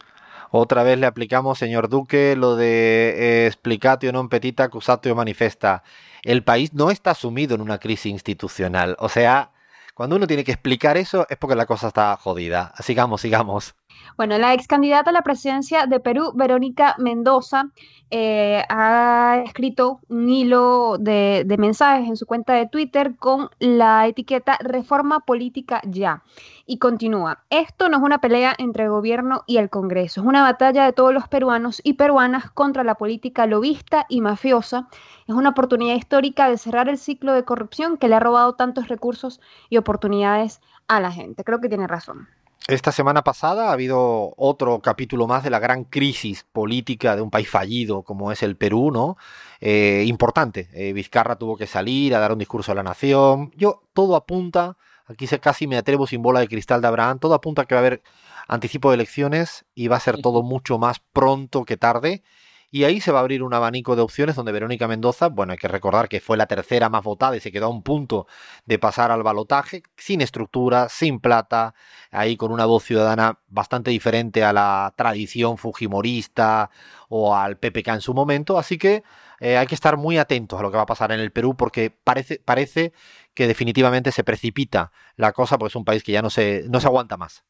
Otra 0.50 0.82
vez 0.82 0.98
le 0.98 1.06
aplicamos, 1.06 1.58
señor 1.58 1.88
Duque, 1.88 2.36
lo 2.36 2.56
de 2.56 3.46
eh, 3.46 4.08
o 4.08 4.12
non 4.12 4.28
petita 4.28 4.64
accusatio 4.64 5.14
manifesta. 5.14 5.82
El 6.22 6.42
país 6.42 6.72
no 6.74 6.90
está 6.90 7.14
sumido 7.14 7.54
en 7.54 7.60
una 7.60 7.78
crisis 7.78 8.12
institucional. 8.12 8.96
O 8.98 9.08
sea, 9.08 9.50
cuando 9.94 10.16
uno 10.16 10.26
tiene 10.26 10.44
que 10.44 10.52
explicar 10.52 10.96
eso 10.96 11.26
es 11.30 11.36
porque 11.36 11.56
la 11.56 11.66
cosa 11.66 11.88
está 11.88 12.16
jodida. 12.16 12.72
Sigamos, 12.80 13.20
sigamos. 13.20 13.74
Bueno, 14.16 14.38
la 14.38 14.54
ex 14.54 14.66
candidata 14.66 15.10
a 15.10 15.12
la 15.12 15.22
presidencia 15.22 15.86
de 15.86 16.00
Perú, 16.00 16.32
Verónica 16.34 16.94
Mendoza, 16.98 17.70
eh, 18.10 18.62
ha 18.68 19.42
escrito 19.44 19.98
un 20.08 20.28
hilo 20.28 20.96
de, 20.98 21.44
mensajes 21.58 22.08
en 22.08 22.16
su 22.16 22.24
cuenta 22.24 22.52
de 22.52 22.68
Twitter 22.68 23.16
con 23.16 23.50
la 23.58 24.06
etiqueta 24.06 24.58
Reforma 24.60 25.20
Política 25.20 25.80
Ya. 25.84 26.22
Y 26.66 26.78
continúa, 26.78 27.44
esto 27.50 27.88
no 27.88 27.96
es 27.96 28.02
una 28.02 28.20
pelea 28.20 28.54
entre 28.58 28.84
el 28.84 28.90
gobierno 28.90 29.42
y 29.46 29.56
el 29.56 29.70
Congreso, 29.70 30.20
es 30.20 30.26
una 30.26 30.42
batalla 30.42 30.84
de 30.84 30.92
todos 30.92 31.12
los 31.12 31.28
peruanos 31.28 31.80
y 31.84 31.94
peruanas 31.94 32.50
contra 32.50 32.84
la 32.84 32.94
política 32.94 33.46
lobista 33.46 34.06
y 34.08 34.20
mafiosa. 34.20 34.88
Es 35.26 35.34
una 35.34 35.50
oportunidad 35.50 35.96
histórica 35.96 36.48
de 36.48 36.58
cerrar 36.58 36.88
el 36.88 36.98
ciclo 36.98 37.32
de 37.32 37.44
corrupción 37.44 37.96
que 37.96 38.08
le 38.08 38.14
ha 38.14 38.20
robado 38.20 38.54
tantos 38.54 38.88
recursos 38.88 39.40
y 39.68 39.78
oportunidades 39.78 40.60
a 40.86 41.00
la 41.00 41.10
gente. 41.10 41.44
Creo 41.44 41.60
que 41.60 41.68
tiene 41.68 41.86
razón. 41.86 42.28
Esta 42.68 42.90
semana 42.90 43.22
pasada 43.22 43.68
ha 43.68 43.72
habido 43.72 44.34
otro 44.36 44.80
capítulo 44.80 45.28
más 45.28 45.44
de 45.44 45.50
la 45.50 45.60
gran 45.60 45.84
crisis 45.84 46.44
política 46.52 47.14
de 47.14 47.22
un 47.22 47.30
país 47.30 47.48
fallido 47.48 48.02
como 48.02 48.32
es 48.32 48.42
el 48.42 48.56
Perú, 48.56 48.90
¿no? 48.90 49.16
Eh, 49.60 50.02
importante. 50.08 50.68
Eh, 50.72 50.92
Vizcarra 50.92 51.36
tuvo 51.36 51.56
que 51.56 51.68
salir 51.68 52.12
a 52.12 52.18
dar 52.18 52.32
un 52.32 52.40
discurso 52.40 52.72
a 52.72 52.74
la 52.74 52.82
nación. 52.82 53.52
Yo, 53.56 53.84
todo 53.92 54.16
apunta, 54.16 54.76
aquí 55.06 55.28
se 55.28 55.38
casi 55.38 55.68
me 55.68 55.76
atrevo 55.76 56.08
sin 56.08 56.22
bola 56.22 56.40
de 56.40 56.48
cristal 56.48 56.80
de 56.80 56.88
Abraham, 56.88 57.20
todo 57.20 57.34
apunta 57.34 57.62
a 57.62 57.64
que 57.66 57.76
va 57.76 57.82
a 57.82 57.86
haber 57.86 58.02
anticipo 58.48 58.90
de 58.90 58.96
elecciones 58.96 59.64
y 59.76 59.86
va 59.86 59.98
a 59.98 60.00
ser 60.00 60.20
todo 60.20 60.42
mucho 60.42 60.76
más 60.76 60.98
pronto 61.12 61.64
que 61.64 61.76
tarde 61.76 62.24
y 62.70 62.84
ahí 62.84 63.00
se 63.00 63.12
va 63.12 63.18
a 63.18 63.22
abrir 63.22 63.42
un 63.42 63.54
abanico 63.54 63.96
de 63.96 64.02
opciones 64.02 64.36
donde 64.36 64.52
Verónica 64.52 64.88
Mendoza, 64.88 65.28
bueno, 65.28 65.52
hay 65.52 65.58
que 65.58 65.68
recordar 65.68 66.08
que 66.08 66.20
fue 66.20 66.36
la 66.36 66.46
tercera 66.46 66.88
más 66.88 67.02
votada 67.02 67.36
y 67.36 67.40
se 67.40 67.52
quedó 67.52 67.66
a 67.66 67.70
un 67.70 67.82
punto 67.82 68.26
de 68.64 68.78
pasar 68.78 69.10
al 69.10 69.22
balotaje, 69.22 69.82
sin 69.96 70.20
estructura, 70.20 70.88
sin 70.88 71.20
plata, 71.20 71.74
ahí 72.10 72.36
con 72.36 72.52
una 72.52 72.66
voz 72.66 72.84
ciudadana 72.84 73.38
bastante 73.48 73.90
diferente 73.90 74.44
a 74.44 74.52
la 74.52 74.92
tradición 74.96 75.58
fujimorista 75.58 76.70
o 77.08 77.36
al 77.36 77.56
PPK 77.58 77.88
en 77.88 78.00
su 78.00 78.14
momento, 78.14 78.58
así 78.58 78.78
que 78.78 79.04
eh, 79.40 79.56
hay 79.56 79.66
que 79.66 79.74
estar 79.74 79.96
muy 79.96 80.18
atentos 80.18 80.58
a 80.58 80.62
lo 80.62 80.70
que 80.70 80.76
va 80.76 80.84
a 80.84 80.86
pasar 80.86 81.12
en 81.12 81.20
el 81.20 81.32
Perú 81.32 81.56
porque 81.56 81.90
parece, 81.90 82.40
parece 82.44 82.92
que 83.34 83.46
definitivamente 83.46 84.12
se 84.12 84.24
precipita 84.24 84.92
la 85.16 85.32
cosa 85.32 85.58
porque 85.58 85.72
es 85.72 85.76
un 85.76 85.84
país 85.84 86.02
que 86.02 86.12
ya 86.12 86.22
no 86.22 86.30
se, 86.30 86.64
no 86.68 86.80
se 86.80 86.86
aguanta 86.86 87.16
más. 87.16 87.44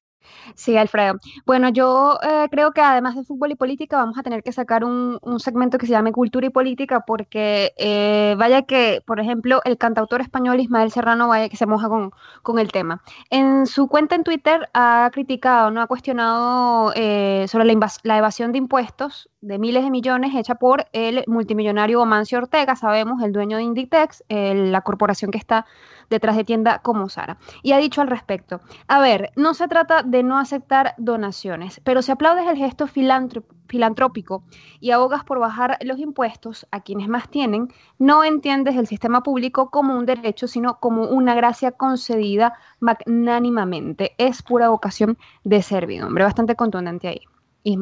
Sí, 0.54 0.76
Alfredo. 0.76 1.18
Bueno, 1.44 1.68
yo 1.68 2.18
eh, 2.22 2.48
creo 2.50 2.72
que 2.72 2.80
además 2.80 3.14
de 3.16 3.24
fútbol 3.24 3.52
y 3.52 3.54
política 3.56 3.96
vamos 3.96 4.18
a 4.18 4.22
tener 4.22 4.42
que 4.42 4.52
sacar 4.52 4.84
un, 4.84 5.18
segmento 5.38 5.78
que 5.78 5.86
se 5.86 5.92
llame 5.92 6.12
cultura 6.12 6.46
y 6.46 6.50
política 6.50 7.00
porque 7.00 7.74
eh, 7.76 8.34
vaya 8.38 8.62
que, 8.62 9.02
por 9.06 9.20
ejemplo, 9.20 9.60
el 9.64 9.76
cantautor 9.76 10.20
español 10.20 10.60
Ismael 10.60 10.90
Serrano 10.90 11.28
vaya 11.28 11.48
que 11.48 11.56
se 11.56 11.66
moja 11.66 11.88
con, 11.88 12.58
el 12.58 12.72
tema. 12.72 13.02
En 13.28 13.66
su 13.66 13.86
cuenta 13.88 14.14
en 14.14 14.24
Twitter 14.24 14.68
ha 14.72 15.10
criticado, 15.12 15.70
no 15.70 15.82
ha 15.82 15.86
cuestionado 15.86 16.92
eh, 16.94 17.44
sobre 17.48 17.66
la, 17.66 17.92
la 18.02 18.18
evasión 18.18 18.52
de 18.52 18.58
impuestos 18.58 19.28
de 19.42 19.58
miles 19.58 19.84
de 19.84 19.90
millones 19.90 20.34
hecha 20.34 20.56
por 20.56 20.86
el 20.92 21.22
multimillonario 21.26 22.00
Omancio 22.00 22.38
Ortega, 22.38 22.74
sabemos, 22.74 23.22
el 23.22 23.32
dueño 23.32 23.58
de 23.58 23.62
Inditex, 23.62 24.24
la 24.28 24.80
corporación 24.80 25.30
que 25.30 25.38
está 25.38 25.66
detrás 26.10 26.36
de 26.36 26.44
tienda 26.44 26.80
como 26.80 27.08
Sara. 27.08 27.38
Y 27.62 27.72
ha 27.72 27.78
dicho 27.78 28.00
al 28.00 28.08
respecto, 28.08 28.60
a 28.88 29.00
ver, 29.00 29.32
no 29.36 29.54
se 29.54 29.68
trata 29.68 30.02
de 30.02 30.22
no 30.22 30.38
aceptar 30.38 30.94
donaciones, 30.98 31.80
pero 31.84 32.02
si 32.02 32.12
aplaudes 32.12 32.46
el 32.48 32.56
gesto 32.56 32.86
filantrópico 32.86 34.42
y 34.80 34.90
abogas 34.90 35.24
por 35.24 35.38
bajar 35.38 35.78
los 35.82 35.98
impuestos 35.98 36.66
a 36.70 36.80
quienes 36.80 37.08
más 37.08 37.28
tienen, 37.28 37.68
no 37.98 38.24
entiendes 38.24 38.76
el 38.76 38.86
sistema 38.86 39.22
público 39.22 39.70
como 39.70 39.96
un 39.96 40.06
derecho, 40.06 40.46
sino 40.46 40.78
como 40.78 41.04
una 41.04 41.34
gracia 41.34 41.72
concedida 41.72 42.54
magnánimamente. 42.80 44.14
Es 44.18 44.42
pura 44.42 44.68
vocación 44.68 45.18
de 45.44 45.62
servidumbre. 45.62 46.24
Bastante 46.24 46.56
contundente 46.56 47.08
ahí. 47.08 47.20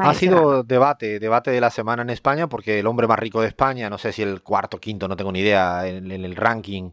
ha 0.01 0.15
sido 0.15 0.63
debate, 0.63 1.19
debate 1.19 1.51
de 1.51 1.61
la 1.61 1.71
semana 1.71 2.03
en 2.03 2.11
España, 2.11 2.49
porque 2.49 2.79
el 2.79 2.87
hombre 2.87 3.07
más 3.07 3.19
rico 3.19 3.41
de 3.41 3.49
España, 3.49 3.91
no 3.91 3.99
sé 3.99 4.13
si 4.13 4.23
el 4.23 4.43
cuarto, 4.43 4.79
quinto, 4.79 5.09
no 5.09 5.17
tengo 5.17 5.33
ni 5.33 5.41
idea, 5.41 5.87
en, 5.87 6.11
el 6.11 6.37
ranking 6.37 6.91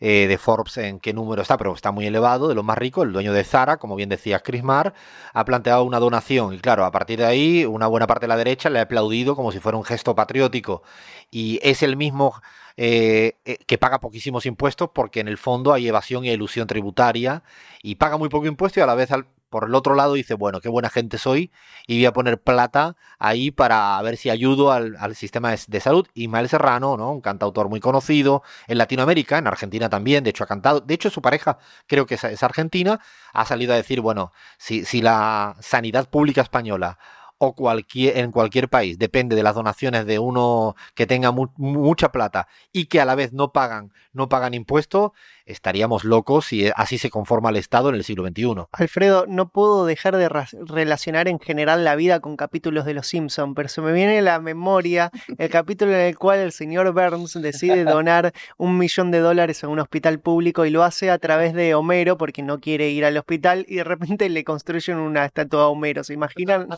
eh, 0.00 0.26
de 0.28 0.38
Forbes 0.38 0.76
en 0.78 1.00
qué 1.00 1.12
número 1.12 1.42
está, 1.42 1.56
pero 1.56 1.74
está 1.74 1.92
muy 1.92 2.06
elevado, 2.06 2.48
de 2.48 2.54
los 2.54 2.64
más 2.64 2.78
ricos, 2.78 3.06
el 3.06 3.12
dueño 3.12 3.32
de 3.32 3.44
Zara, 3.44 3.78
como 3.78 3.96
bien 3.96 4.08
decía 4.08 4.40
Chris 4.40 4.62
Marr, 4.62 4.94
ha 5.32 5.44
planteado 5.44 5.84
una 5.84 5.98
donación. 5.98 6.54
Y 6.54 6.58
claro, 6.58 6.84
a 6.84 6.90
partir 6.90 7.18
de 7.18 7.26
ahí, 7.26 7.64
una 7.64 7.86
buena 7.86 8.06
parte 8.06 8.24
de 8.24 8.28
la 8.28 8.36
derecha 8.36 8.70
le 8.70 8.78
ha 8.78 8.82
aplaudido 8.82 9.36
como 9.36 9.52
si 9.52 9.60
fuera 9.60 9.78
un 9.78 9.84
gesto 9.84 10.14
patriótico. 10.14 10.82
Y 11.30 11.58
es 11.62 11.82
el 11.82 11.96
mismo 11.96 12.34
eh, 12.76 13.36
eh, 13.44 13.58
que 13.66 13.78
paga 13.78 14.00
poquísimos 14.00 14.46
impuestos 14.46 14.90
porque 14.92 15.20
en 15.20 15.28
el 15.28 15.38
fondo 15.38 15.72
hay 15.72 15.86
evasión 15.86 16.24
y 16.24 16.30
ilusión 16.30 16.66
tributaria 16.66 17.44
y 17.82 17.94
paga 17.94 18.16
muy 18.16 18.28
poco 18.28 18.46
impuesto 18.46 18.80
y 18.80 18.82
a 18.82 18.86
la 18.86 18.96
vez 18.96 19.12
al, 19.12 19.26
por 19.54 19.68
el 19.68 19.74
otro 19.76 19.94
lado 19.94 20.14
dice, 20.14 20.34
bueno, 20.34 20.60
qué 20.60 20.68
buena 20.68 20.90
gente 20.90 21.16
soy 21.16 21.52
y 21.86 21.98
voy 21.98 22.06
a 22.06 22.12
poner 22.12 22.42
plata 22.42 22.96
ahí 23.20 23.52
para 23.52 24.02
ver 24.02 24.16
si 24.16 24.28
ayudo 24.28 24.72
al, 24.72 25.14
sistema 25.14 25.54
de, 25.54 25.80
salud. 25.80 26.08
Ismael 26.12 26.48
Serrano, 26.48 26.96
¿no? 26.96 27.12
Un 27.12 27.20
cantautor 27.20 27.68
muy 27.68 27.78
conocido 27.78 28.42
en 28.66 28.78
Latinoamérica, 28.78 29.38
en 29.38 29.46
Argentina 29.46 29.88
también, 29.88 30.24
de 30.24 30.30
hecho 30.30 30.42
ha 30.42 30.48
cantado, 30.48 30.80
de 30.80 30.92
hecho 30.92 31.08
su 31.08 31.22
pareja 31.22 31.58
creo 31.86 32.04
que 32.04 32.16
es, 32.16 32.42
argentina, 32.42 32.98
ha 33.32 33.44
salido 33.44 33.72
a 33.74 33.76
decir, 33.76 34.00
bueno, 34.00 34.32
si, 34.58 34.84
si 34.84 35.00
la 35.00 35.54
sanidad 35.60 36.10
pública 36.10 36.40
española 36.40 36.98
o 37.38 37.54
cualquier, 37.54 38.18
en 38.18 38.32
cualquier 38.32 38.68
país, 38.68 38.98
depende 38.98 39.36
de 39.36 39.44
las 39.44 39.54
donaciones 39.54 40.04
de 40.06 40.18
uno 40.18 40.74
que 40.96 41.06
tenga 41.06 41.30
mucha 41.30 42.10
plata 42.10 42.48
y 42.72 42.86
que 42.86 43.00
a 43.00 43.04
la 43.04 43.14
vez 43.14 43.32
no 43.32 43.52
pagan, 43.52 43.92
no 44.12 44.28
pagan 44.28 44.54
impuestos, 44.54 45.12
estaríamos 45.46 46.04
locos 46.04 46.46
si 46.46 46.70
así 46.74 46.98
se 46.98 47.10
conforma 47.10 47.50
el 47.50 47.56
Estado 47.56 47.88
en 47.88 47.94
el 47.96 48.04
siglo 48.04 48.26
XXI. 48.26 48.66
Alfredo, 48.72 49.26
no 49.28 49.48
puedo 49.48 49.86
dejar 49.86 50.16
de 50.16 50.28
relacionar 50.28 51.28
en 51.28 51.38
general 51.38 51.84
la 51.84 51.96
vida 51.96 52.20
con 52.20 52.36
capítulos 52.36 52.84
de 52.84 52.94
Los 52.94 53.06
Simpson, 53.06 53.54
pero 53.54 53.68
se 53.68 53.80
me 53.80 53.92
viene 53.92 54.18
a 54.18 54.22
la 54.22 54.40
memoria 54.40 55.10
el 55.38 55.48
capítulo 55.50 55.92
en 55.92 56.00
el 56.00 56.18
cual 56.18 56.38
el 56.38 56.52
señor 56.52 56.92
Burns 56.92 57.40
decide 57.40 57.84
donar 57.84 58.32
un 58.56 58.78
millón 58.78 59.10
de 59.10 59.20
dólares 59.20 59.64
a 59.64 59.68
un 59.68 59.78
hospital 59.78 60.20
público 60.20 60.64
y 60.64 60.70
lo 60.70 60.82
hace 60.82 61.10
a 61.10 61.18
través 61.18 61.54
de 61.54 61.74
Homero 61.74 62.16
porque 62.16 62.42
no 62.42 62.60
quiere 62.60 62.90
ir 62.90 63.04
al 63.04 63.16
hospital 63.16 63.64
y 63.68 63.76
de 63.76 63.84
repente 63.84 64.28
le 64.28 64.44
construyen 64.44 64.98
una 64.98 65.24
estatua 65.24 65.64
a 65.64 65.68
Homero. 65.68 66.04
¿Se 66.04 66.14
imaginan? 66.14 66.68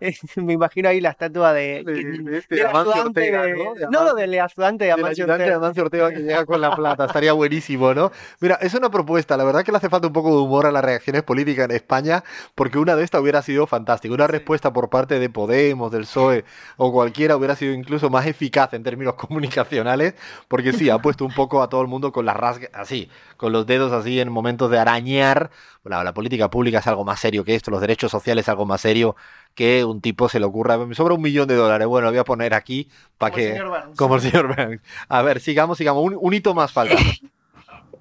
me 0.36 0.52
imagino 0.52 0.88
ahí 0.88 1.00
la 1.00 1.10
estatua 1.10 1.52
de... 1.52 1.82
de, 1.84 2.66
Ortega, 2.66 3.46
¿no? 3.90 4.14
De 4.14 4.90
Amancio 4.90 5.84
Ortega. 5.84 6.10
que 6.10 6.20
llega 6.20 6.44
con 6.44 6.60
la 6.60 6.74
plata, 6.74 7.06
estaría 7.06 7.32
buenísimo, 7.32 7.94
¿no? 7.94 8.05
Mira, 8.40 8.56
es 8.60 8.74
una 8.74 8.90
propuesta. 8.90 9.36
La 9.36 9.44
verdad 9.44 9.64
que 9.64 9.72
le 9.72 9.78
hace 9.78 9.88
falta 9.88 10.06
un 10.06 10.12
poco 10.12 10.30
de 10.30 10.42
humor 10.42 10.66
a 10.66 10.72
las 10.72 10.84
reacciones 10.84 11.22
políticas 11.22 11.66
en 11.66 11.72
España, 11.72 12.24
porque 12.54 12.78
una 12.78 12.96
de 12.96 13.04
estas 13.04 13.20
hubiera 13.20 13.42
sido 13.42 13.66
fantástica. 13.66 14.14
Una 14.14 14.26
respuesta 14.26 14.72
por 14.72 14.90
parte 14.90 15.18
de 15.18 15.30
Podemos, 15.30 15.90
del 15.90 16.02
PSOE 16.02 16.44
o 16.76 16.92
cualquiera 16.92 17.36
hubiera 17.36 17.56
sido 17.56 17.72
incluso 17.72 18.10
más 18.10 18.26
eficaz 18.26 18.72
en 18.74 18.82
términos 18.82 19.14
comunicacionales, 19.16 20.14
porque 20.48 20.72
sí, 20.72 20.90
ha 20.90 20.98
puesto 20.98 21.24
un 21.24 21.34
poco 21.34 21.62
a 21.62 21.68
todo 21.68 21.82
el 21.82 21.88
mundo 21.88 22.12
con 22.12 22.26
las 22.26 22.36
rasgas, 22.36 22.70
así, 22.74 23.10
con 23.36 23.52
los 23.52 23.66
dedos 23.66 23.92
así 23.92 24.20
en 24.20 24.30
momentos 24.30 24.70
de 24.70 24.78
arañar. 24.78 25.50
La, 25.84 26.02
la 26.02 26.12
política 26.12 26.50
pública 26.50 26.80
es 26.80 26.86
algo 26.88 27.04
más 27.04 27.20
serio 27.20 27.44
que 27.44 27.54
esto, 27.54 27.70
los 27.70 27.80
derechos 27.80 28.10
sociales 28.10 28.44
es 28.44 28.48
algo 28.48 28.66
más 28.66 28.80
serio 28.80 29.14
que 29.56 29.84
un 29.84 30.00
tipo 30.02 30.28
se 30.28 30.38
le 30.38 30.46
ocurra, 30.46 30.76
me 30.78 30.94
sobra 30.94 31.14
un 31.14 31.22
millón 31.22 31.48
de 31.48 31.54
dólares, 31.54 31.88
bueno, 31.88 32.06
lo 32.06 32.12
voy 32.12 32.18
a 32.18 32.24
poner 32.24 32.52
aquí 32.54 32.88
para 33.18 33.34
que... 33.34 33.58
como 33.96 34.16
el 34.16 34.20
señor 34.20 34.54
Burns. 34.54 34.82
A 35.08 35.22
ver, 35.22 35.40
sigamos, 35.40 35.78
sigamos, 35.78 36.12
un 36.14 36.34
hito 36.34 36.54
más 36.54 36.70
falta. 36.70 36.94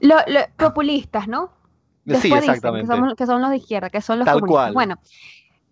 Lo, 0.06 0.18
populistas, 0.58 1.28
¿no? 1.28 1.50
sí, 2.06 2.32
exactamente. 2.32 2.88
que, 3.16 3.26
son, 3.26 3.42
los 3.42 3.50
de 3.50 3.58
izquierda, 3.58 3.90
que 3.90 4.02
son 4.02 4.20
los 4.20 4.28
comunistas. 4.28 4.74
Bueno, 4.74 5.00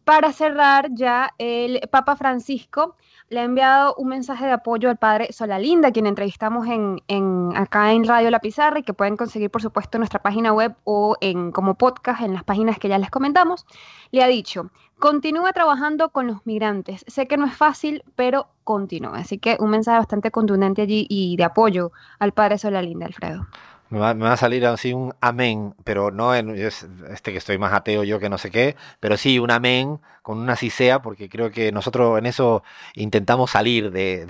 para 0.03 0.33
cerrar 0.33 0.89
ya, 0.91 1.33
el 1.37 1.79
Papa 1.89 2.15
Francisco 2.15 2.95
le 3.29 3.39
ha 3.39 3.43
enviado 3.43 3.95
un 3.95 4.09
mensaje 4.09 4.45
de 4.45 4.51
apoyo 4.51 4.89
al 4.89 4.97
padre 4.97 5.31
Solalinda, 5.31 5.91
quien 5.91 6.05
entrevistamos 6.05 6.67
en, 6.67 7.01
en, 7.07 7.51
acá 7.55 7.93
en 7.93 8.05
Radio 8.05 8.29
La 8.29 8.39
Pizarra 8.39 8.79
y 8.79 8.83
que 8.83 8.93
pueden 8.93 9.17
conseguir, 9.17 9.49
por 9.49 9.61
supuesto, 9.61 9.97
en 9.97 10.01
nuestra 10.01 10.21
página 10.21 10.51
web 10.51 10.75
o 10.83 11.15
en, 11.21 11.51
como 11.51 11.75
podcast 11.75 12.21
en 12.21 12.33
las 12.33 12.43
páginas 12.43 12.77
que 12.79 12.89
ya 12.89 12.97
les 12.97 13.09
comentamos. 13.09 13.65
Le 14.11 14.23
ha 14.23 14.27
dicho, 14.27 14.69
continúa 14.99 15.53
trabajando 15.53 16.09
con 16.09 16.27
los 16.27 16.45
migrantes. 16.45 17.03
Sé 17.07 17.27
que 17.27 17.37
no 17.37 17.45
es 17.45 17.55
fácil, 17.55 18.03
pero 18.15 18.47
continúa. 18.63 19.17
Así 19.17 19.39
que 19.39 19.57
un 19.59 19.69
mensaje 19.69 19.97
bastante 19.97 20.29
contundente 20.29 20.81
allí 20.81 21.07
y 21.09 21.35
de 21.37 21.45
apoyo 21.45 21.91
al 22.19 22.33
padre 22.33 22.57
Solalinda, 22.57 23.05
Alfredo. 23.05 23.47
Me 23.93 23.99
va, 23.99 24.33
a 24.33 24.37
salir 24.37 24.65
así 24.65 24.91
un 24.91 25.13
amén, 25.21 25.75
pero 25.83 26.09
no 26.09 26.33
en 26.33 26.49
este 26.57 27.31
que 27.31 27.37
estoy 27.37 27.59
más 27.59 27.73
ateo 27.73 28.03
yo 28.03 28.19
que 28.19 28.27
no 28.27 28.39
sé 28.39 28.49
qué, 28.49 28.75
pero 28.99 29.17
sí 29.17 29.37
un 29.37 29.51
amén 29.51 29.99
con 30.23 30.39
una 30.39 30.55
sisea, 30.55 31.03
porque 31.03 31.29
creo 31.29 31.51
que 31.51 31.71
nosotros 31.71 32.17
en 32.17 32.25
eso 32.25 32.63
intentamos 32.95 33.51
salir 33.51 33.91
de, 33.91 34.25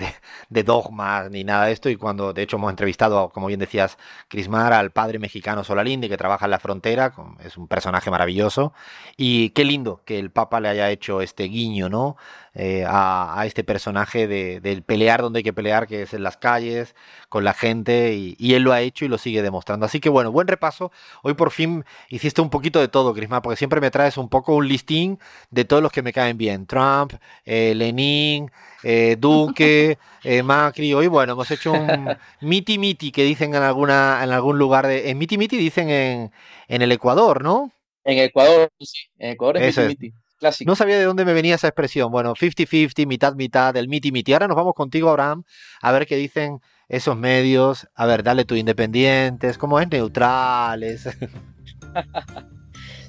de, 0.50 0.62
dogmas 0.64 1.30
ni 1.30 1.44
nada 1.44 1.64
de 1.66 1.72
esto, 1.72 1.88
y 1.88 1.96
cuando 1.96 2.34
de 2.34 2.42
hecho 2.42 2.56
hemos 2.56 2.68
entrevistado, 2.68 3.30
como 3.30 3.46
bien 3.46 3.60
decías, 3.60 3.96
Crismar, 4.28 4.74
al 4.74 4.90
padre 4.90 5.18
mexicano 5.18 5.64
Solalinde, 5.64 6.10
que 6.10 6.18
trabaja 6.18 6.44
en 6.44 6.50
la 6.50 6.58
frontera, 6.58 7.14
es 7.42 7.56
un 7.56 7.66
personaje 7.66 8.10
maravilloso, 8.10 8.74
y 9.16 9.50
qué 9.50 9.64
lindo 9.64 10.02
que 10.04 10.18
el 10.18 10.30
Papa 10.30 10.60
le 10.60 10.68
haya 10.68 10.90
hecho 10.90 11.22
este 11.22 11.44
guiño, 11.44 11.88
¿no? 11.88 12.16
Eh, 12.56 12.84
a, 12.86 13.42
este 13.46 13.64
personaje 13.64 14.28
de, 14.28 14.60
del 14.60 14.82
pelear 14.82 15.22
donde 15.22 15.38
hay 15.38 15.42
que 15.42 15.52
pelear, 15.52 15.88
que 15.88 16.02
es 16.02 16.14
en 16.14 16.22
las 16.22 16.36
calles, 16.36 16.94
con 17.28 17.42
la 17.42 17.52
gente, 17.52 18.14
y, 18.14 18.54
él 18.54 18.62
lo 18.62 18.72
ha 18.72 18.80
hecho 18.80 19.04
y 19.04 19.08
lo 19.08 19.18
sigue 19.18 19.42
demostrando. 19.42 19.86
Así 19.86 19.98
que 19.98 20.08
bueno, 20.08 20.30
buen 20.30 20.46
repaso. 20.46 20.92
Hoy 21.22 21.34
por 21.34 21.50
fin 21.50 21.84
hiciste 22.10 22.40
un 22.40 22.50
poquito 22.50 22.78
de 22.78 22.86
todo, 22.86 23.12
Crismar, 23.12 23.42
porque 23.42 23.56
siempre 23.56 23.80
me 23.80 23.90
traes 23.90 24.16
un 24.18 24.28
poco 24.28 24.54
un 24.54 24.68
listín 24.68 25.18
de 25.50 25.64
todo 25.64 25.80
los 25.80 25.90
que 25.90 26.02
me 26.02 26.12
caen 26.12 26.38
bien. 26.38 26.66
Trump, 26.66 27.14
eh, 27.44 27.74
Lenin, 27.74 28.50
eh, 28.84 29.16
Duque, 29.18 29.98
eh, 30.22 30.42
Macri. 30.44 30.94
Hoy, 30.94 31.08
bueno, 31.08 31.32
hemos 31.32 31.50
hecho 31.50 31.72
un 31.72 32.16
miti 32.40 32.78
miti 32.78 33.10
que 33.10 33.24
dicen 33.24 33.54
en 33.54 33.62
alguna 33.62 34.20
en 34.22 34.30
algún 34.30 34.58
lugar 34.58 34.86
de. 34.86 35.10
En 35.10 35.18
miti 35.18 35.38
miti 35.38 35.56
dicen 35.56 35.90
en, 35.90 36.30
en 36.68 36.82
el 36.82 36.92
Ecuador, 36.92 37.42
¿no? 37.42 37.72
En 38.04 38.18
Ecuador, 38.18 38.70
sí. 38.78 39.08
En 39.18 39.30
Ecuador 39.32 39.56
es 39.56 39.76
miti 39.76 39.88
miti. 39.88 40.23
Clásico. 40.38 40.70
No 40.70 40.76
sabía 40.76 40.98
de 40.98 41.04
dónde 41.04 41.24
me 41.24 41.32
venía 41.32 41.54
esa 41.54 41.68
expresión. 41.68 42.10
Bueno, 42.10 42.34
50-50, 42.34 43.06
mitad, 43.06 43.34
mitad, 43.34 43.76
el 43.76 43.88
miti 43.88 44.12
miti. 44.12 44.32
Ahora 44.32 44.48
nos 44.48 44.56
vamos 44.56 44.74
contigo, 44.74 45.10
Abraham, 45.10 45.44
a 45.80 45.92
ver 45.92 46.06
qué 46.06 46.16
dicen 46.16 46.60
esos 46.88 47.16
medios. 47.16 47.88
A 47.94 48.06
ver, 48.06 48.22
dale 48.22 48.44
tu 48.44 48.54
independientes, 48.54 49.58
cómo 49.58 49.80
es 49.80 49.88
neutrales. 49.88 51.08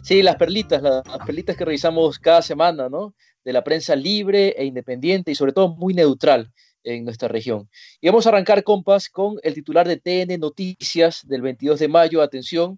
Sí, 0.06 0.22
las 0.22 0.36
perlitas, 0.36 0.84
las, 0.84 1.02
perlitas 1.26 1.58
que 1.58 1.66
revisamos 1.66 2.20
cada 2.20 2.44
semana, 2.44 2.90
¿no? 2.90 3.16
De 3.44 3.52
la 3.52 3.64
prensa 3.64 3.96
libre 3.96 4.50
e 4.50 4.64
independiente 4.66 5.32
y 5.32 5.36
sobre 5.36 5.52
todo 5.52 5.76
muy 5.76 5.96
neutral 5.96 6.54
en 6.84 7.06
nuestra 7.06 7.28
región. 7.28 7.72
Y 8.00 8.08
vamos 8.10 8.28
a 8.28 8.30
arrancar, 8.30 8.64
compas, 8.64 9.10
con 9.10 9.38
el 9.42 9.56
titular 9.56 9.88
de 9.88 9.98
TN 9.98 10.40
Noticias 10.40 11.28
del 11.28 11.42
22 11.42 11.80
de 11.80 11.88
mayo. 11.88 12.22
Atención, 12.22 12.78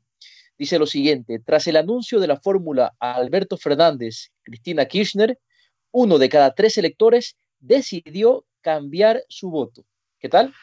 dice 0.58 0.80
lo 0.80 0.86
siguiente, 0.86 1.40
tras 1.40 1.68
el 1.68 1.78
anuncio 1.78 2.20
de 2.20 2.28
la 2.28 2.40
fórmula 2.40 2.94
a 3.00 3.14
Alberto 3.16 3.58
Fernández, 3.58 4.32
Cristina 4.44 4.86
Kirchner, 4.86 5.40
uno 5.92 6.18
de 6.18 6.30
cada 6.30 6.54
tres 6.54 6.78
electores 6.78 7.38
decidió 7.60 8.46
cambiar 8.62 9.24
su 9.30 9.50
voto. 9.50 9.84
¿Qué 10.20 10.30
tal? 10.30 10.54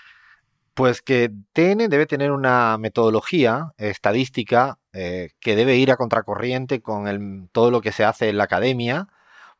Pues 0.74 1.02
que 1.02 1.30
TN 1.52 1.88
debe 1.88 2.06
tener 2.06 2.32
una 2.32 2.76
metodología 2.78 3.72
estadística 3.78 4.78
eh, 4.92 5.30
que 5.40 5.54
debe 5.54 5.76
ir 5.76 5.92
a 5.92 5.96
contracorriente 5.96 6.82
con 6.82 7.48
todo 7.52 7.70
lo 7.70 7.80
que 7.80 7.92
se 7.92 8.04
hace 8.04 8.28
en 8.28 8.38
la 8.38 8.44
academia, 8.44 9.08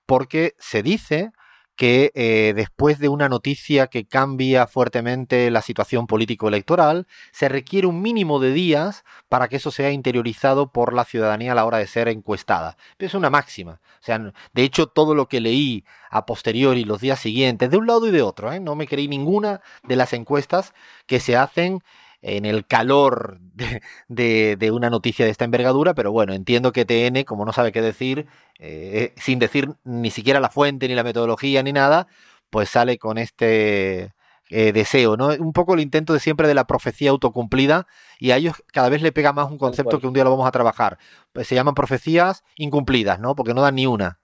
porque 0.07 0.55
se 0.59 0.83
dice 0.83 1.31
que 1.77 2.13
eh, 2.15 2.53
después 2.55 2.99
de 2.99 3.09
una 3.09 3.29
noticia 3.29 3.89
que 3.89 4.07
cambia 4.07 4.67
fuertemente 4.67 5.51
la 5.51 5.63
situación 5.63 6.07
político-electoral, 6.07 7.07
se 7.33 7.49
requiere 7.49 7.87
un 7.87 8.01
mínimo 8.01 8.39
de 8.39 8.53
días 8.53 9.05
para 9.29 9.49
que 9.49 9.57
eso 9.57 9.71
sea 9.71 9.91
interiorizado 9.91 10.71
por 10.71 10.93
la 10.93 11.05
ciudadanía 11.05 11.53
a 11.53 11.55
la 11.55 11.65
hora 11.65 11.79
de 11.79 11.87
ser 11.87 12.09
encuestada. 12.09 12.77
Es 12.99 13.15
una 13.15 13.31
máxima. 13.31 13.81
O 14.01 14.05
sea, 14.05 14.19
de 14.19 14.63
hecho, 14.63 14.87
todo 14.87 15.15
lo 15.15 15.29
que 15.29 15.41
leí 15.41 15.85
a 16.11 16.27
posteriori 16.27 16.85
los 16.85 17.01
días 17.01 17.19
siguientes, 17.19 17.71
de 17.71 17.77
un 17.77 17.87
lado 17.87 18.07
y 18.07 18.11
de 18.13 18.23
otro, 18.23 18.53
¿eh? 18.53 18.61
no 18.61 18.77
me 18.77 18.87
creí 18.87 19.09
ninguna 19.09 19.61
de 19.83 19.97
las 19.97 20.13
encuestas 20.13 20.75
que 21.07 21.21
se 21.21 21.37
hacen 21.37 21.83
en 22.25 22.47
el 22.47 22.67
calor 22.67 23.39
de, 24.09 24.71
una 24.73 24.91
noticia 24.91 25.27
de 25.27 25.31
esta 25.31 25.45
envergadura, 25.45 25.95
pero 25.95 26.11
bueno, 26.11 26.33
entiendo 26.33 26.73
que 26.73 26.87
TN, 26.87 27.25
como 27.25 27.45
no 27.45 27.53
sabe 27.53 27.71
qué 27.71 27.83
decir, 27.83 28.27
eh, 28.59 29.13
sin 29.17 29.39
decir 29.39 29.75
ni 29.85 30.11
siquiera 30.11 30.41
la 30.41 30.49
fuente, 30.49 30.89
ni 30.89 30.95
la 30.95 31.05
metodología, 31.05 31.63
ni 31.63 31.73
nada, 31.73 32.09
pues 32.49 32.71
sale 32.71 32.99
con 32.99 33.19
este 33.19 34.15
eh, 34.49 34.73
deseo, 34.73 35.19
¿no? 35.19 35.29
Un 35.29 35.53
poco 35.53 35.75
el 35.75 35.81
intento 35.81 36.15
de 36.15 36.21
siempre 36.21 36.49
de 36.49 36.55
la 36.55 36.67
profecía 36.67 37.11
autocumplida 37.11 37.87
y 38.19 38.31
a 38.31 38.39
ellos 38.39 38.57
cada 38.73 38.89
vez 38.89 39.03
le 39.03 39.13
pega 39.13 39.35
más 39.35 39.51
un 39.51 39.59
concepto 39.59 40.01
que 40.01 40.07
un 40.07 40.15
día 40.15 40.25
lo 40.25 40.31
vamos 40.31 40.49
a 40.49 40.53
trabajar. 40.53 40.99
Pues 41.33 41.47
se 41.47 41.55
llaman 41.55 41.75
profecías 41.75 42.43
incumplidas, 42.57 43.21
¿no? 43.21 43.35
Porque 43.35 43.53
no 43.53 43.61
dan 43.61 43.75
ni 43.75 43.87
una. 43.87 44.19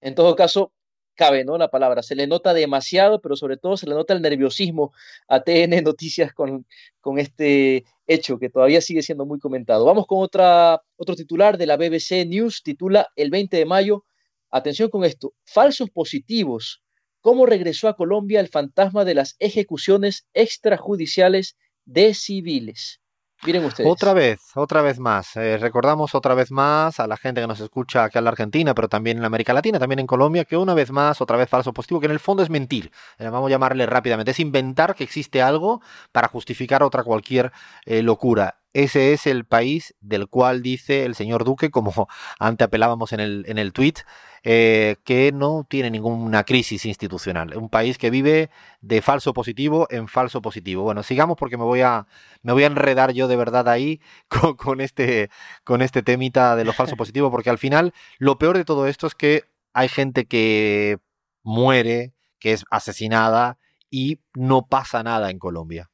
En 0.00 0.14
todo 0.14 0.36
caso, 0.36 0.72
cabe, 1.16 1.44
¿no? 1.44 1.58
La 1.58 1.68
palabra. 1.68 2.02
Se 2.02 2.14
le 2.14 2.26
nota 2.28 2.54
demasiado, 2.54 3.20
pero 3.20 3.34
sobre 3.34 3.56
todo 3.56 3.76
se 3.76 3.88
le 3.88 3.94
nota 3.94 4.14
el 4.14 4.22
nerviosismo 4.22 4.92
a 5.26 5.40
TN 5.40 5.70
Noticias 5.84 6.32
con, 6.32 6.66
con 7.00 7.18
este 7.18 7.84
hecho 8.06 8.38
que 8.38 8.50
todavía 8.50 8.80
sigue 8.80 9.02
siendo 9.02 9.26
muy 9.26 9.40
comentado. 9.40 9.84
Vamos 9.84 10.06
con 10.06 10.22
otra, 10.22 10.80
otro 10.96 11.16
titular 11.16 11.58
de 11.58 11.66
la 11.66 11.76
BBC 11.76 12.24
News, 12.26 12.62
titula 12.62 13.08
el 13.16 13.30
20 13.30 13.56
de 13.56 13.66
mayo. 13.66 14.04
Atención 14.50 14.90
con 14.90 15.04
esto, 15.04 15.34
falsos 15.44 15.90
positivos 15.90 16.82
cómo 17.26 17.44
regresó 17.44 17.88
a 17.88 17.96
Colombia 17.96 18.38
el 18.38 18.46
fantasma 18.46 19.04
de 19.04 19.16
las 19.16 19.34
ejecuciones 19.40 20.28
extrajudiciales 20.32 21.56
de 21.84 22.14
civiles. 22.14 23.00
Miren 23.44 23.64
ustedes. 23.64 23.88
Otra 23.90 24.12
vez, 24.12 24.40
otra 24.54 24.82
vez 24.82 24.98
más. 24.98 25.36
Eh, 25.36 25.58
recordamos 25.58 26.14
otra 26.14 26.34
vez 26.34 26.50
más 26.50 26.98
a 27.00 27.06
la 27.06 27.16
gente 27.16 27.40
que 27.40 27.46
nos 27.46 27.60
escucha 27.60 28.04
aquí 28.04 28.18
en 28.18 28.24
la 28.24 28.30
Argentina, 28.30 28.74
pero 28.74 28.88
también 28.88 29.18
en 29.18 29.24
América 29.24 29.52
Latina, 29.52 29.78
también 29.78 29.98
en 29.98 30.06
Colombia, 30.06 30.44
que 30.44 30.56
una 30.56 30.74
vez 30.74 30.90
más, 30.90 31.20
otra 31.20 31.36
vez 31.36 31.48
falso 31.48 31.72
positivo, 31.72 32.00
que 32.00 32.06
en 32.06 32.12
el 32.12 32.20
fondo 32.20 32.42
es 32.42 32.50
mentir. 32.50 32.90
Eh, 33.18 33.28
vamos 33.28 33.48
a 33.48 33.50
llamarle 33.50 33.86
rápidamente. 33.86 34.30
Es 34.30 34.40
inventar 34.40 34.94
que 34.94 35.04
existe 35.04 35.42
algo 35.42 35.82
para 36.12 36.28
justificar 36.28 36.82
otra 36.82 37.04
cualquier 37.04 37.52
eh, 37.84 38.02
locura. 38.02 38.56
Ese 38.76 39.14
es 39.14 39.26
el 39.26 39.46
país 39.46 39.94
del 40.00 40.28
cual 40.28 40.60
dice 40.60 41.06
el 41.06 41.14
señor 41.14 41.44
Duque, 41.44 41.70
como 41.70 42.08
antes 42.38 42.66
apelábamos 42.66 43.14
en 43.14 43.20
el, 43.20 43.46
en 43.48 43.56
el 43.56 43.72
tweet, 43.72 43.94
eh, 44.42 44.96
que 45.02 45.32
no 45.32 45.64
tiene 45.66 45.90
ninguna 45.90 46.44
crisis 46.44 46.84
institucional. 46.84 47.56
Un 47.56 47.70
país 47.70 47.96
que 47.96 48.10
vive 48.10 48.50
de 48.82 49.00
falso 49.00 49.32
positivo 49.32 49.86
en 49.88 50.08
falso 50.08 50.42
positivo. 50.42 50.82
Bueno, 50.82 51.02
sigamos 51.02 51.38
porque 51.38 51.56
me 51.56 51.64
voy 51.64 51.80
a, 51.80 52.06
me 52.42 52.52
voy 52.52 52.64
a 52.64 52.66
enredar 52.66 53.14
yo 53.14 53.28
de 53.28 53.36
verdad 53.36 53.66
ahí 53.70 54.02
con, 54.28 54.56
con 54.56 54.82
este, 54.82 55.30
con 55.64 55.80
este 55.80 56.02
temita 56.02 56.54
de 56.54 56.66
lo 56.66 56.74
falso 56.74 56.96
positivo, 56.98 57.30
porque 57.30 57.48
al 57.48 57.58
final 57.58 57.94
lo 58.18 58.36
peor 58.36 58.58
de 58.58 58.66
todo 58.66 58.86
esto 58.88 59.06
es 59.06 59.14
que 59.14 59.44
hay 59.72 59.88
gente 59.88 60.26
que 60.26 60.98
muere, 61.42 62.12
que 62.38 62.52
es 62.52 62.66
asesinada 62.70 63.58
y 63.88 64.20
no 64.34 64.66
pasa 64.66 65.02
nada 65.02 65.30
en 65.30 65.38
Colombia. 65.38 65.90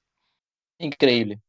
Increíble. 0.78 1.40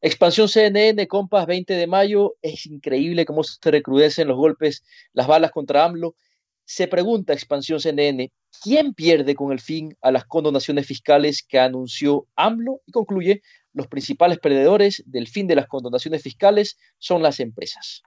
Expansión 0.00 0.48
CNN, 0.48 1.06
compas, 1.08 1.46
20 1.46 1.74
de 1.74 1.86
mayo. 1.86 2.34
Es 2.40 2.66
increíble 2.66 3.24
cómo 3.24 3.42
se 3.42 3.70
recrudecen 3.70 4.28
los 4.28 4.36
golpes, 4.36 4.84
las 5.12 5.26
balas 5.26 5.50
contra 5.50 5.84
AMLO. 5.84 6.14
Se 6.64 6.86
pregunta 6.86 7.32
Expansión 7.32 7.80
CNN, 7.80 8.30
¿quién 8.62 8.94
pierde 8.94 9.34
con 9.34 9.52
el 9.52 9.60
fin 9.60 9.96
a 10.02 10.10
las 10.10 10.24
condonaciones 10.26 10.86
fiscales 10.86 11.42
que 11.42 11.58
anunció 11.58 12.26
AMLO? 12.36 12.82
Y 12.86 12.92
concluye, 12.92 13.42
los 13.72 13.86
principales 13.86 14.38
perdedores 14.38 15.02
del 15.06 15.28
fin 15.28 15.46
de 15.46 15.56
las 15.56 15.66
condonaciones 15.66 16.22
fiscales 16.22 16.76
son 16.98 17.22
las 17.22 17.40
empresas. 17.40 18.02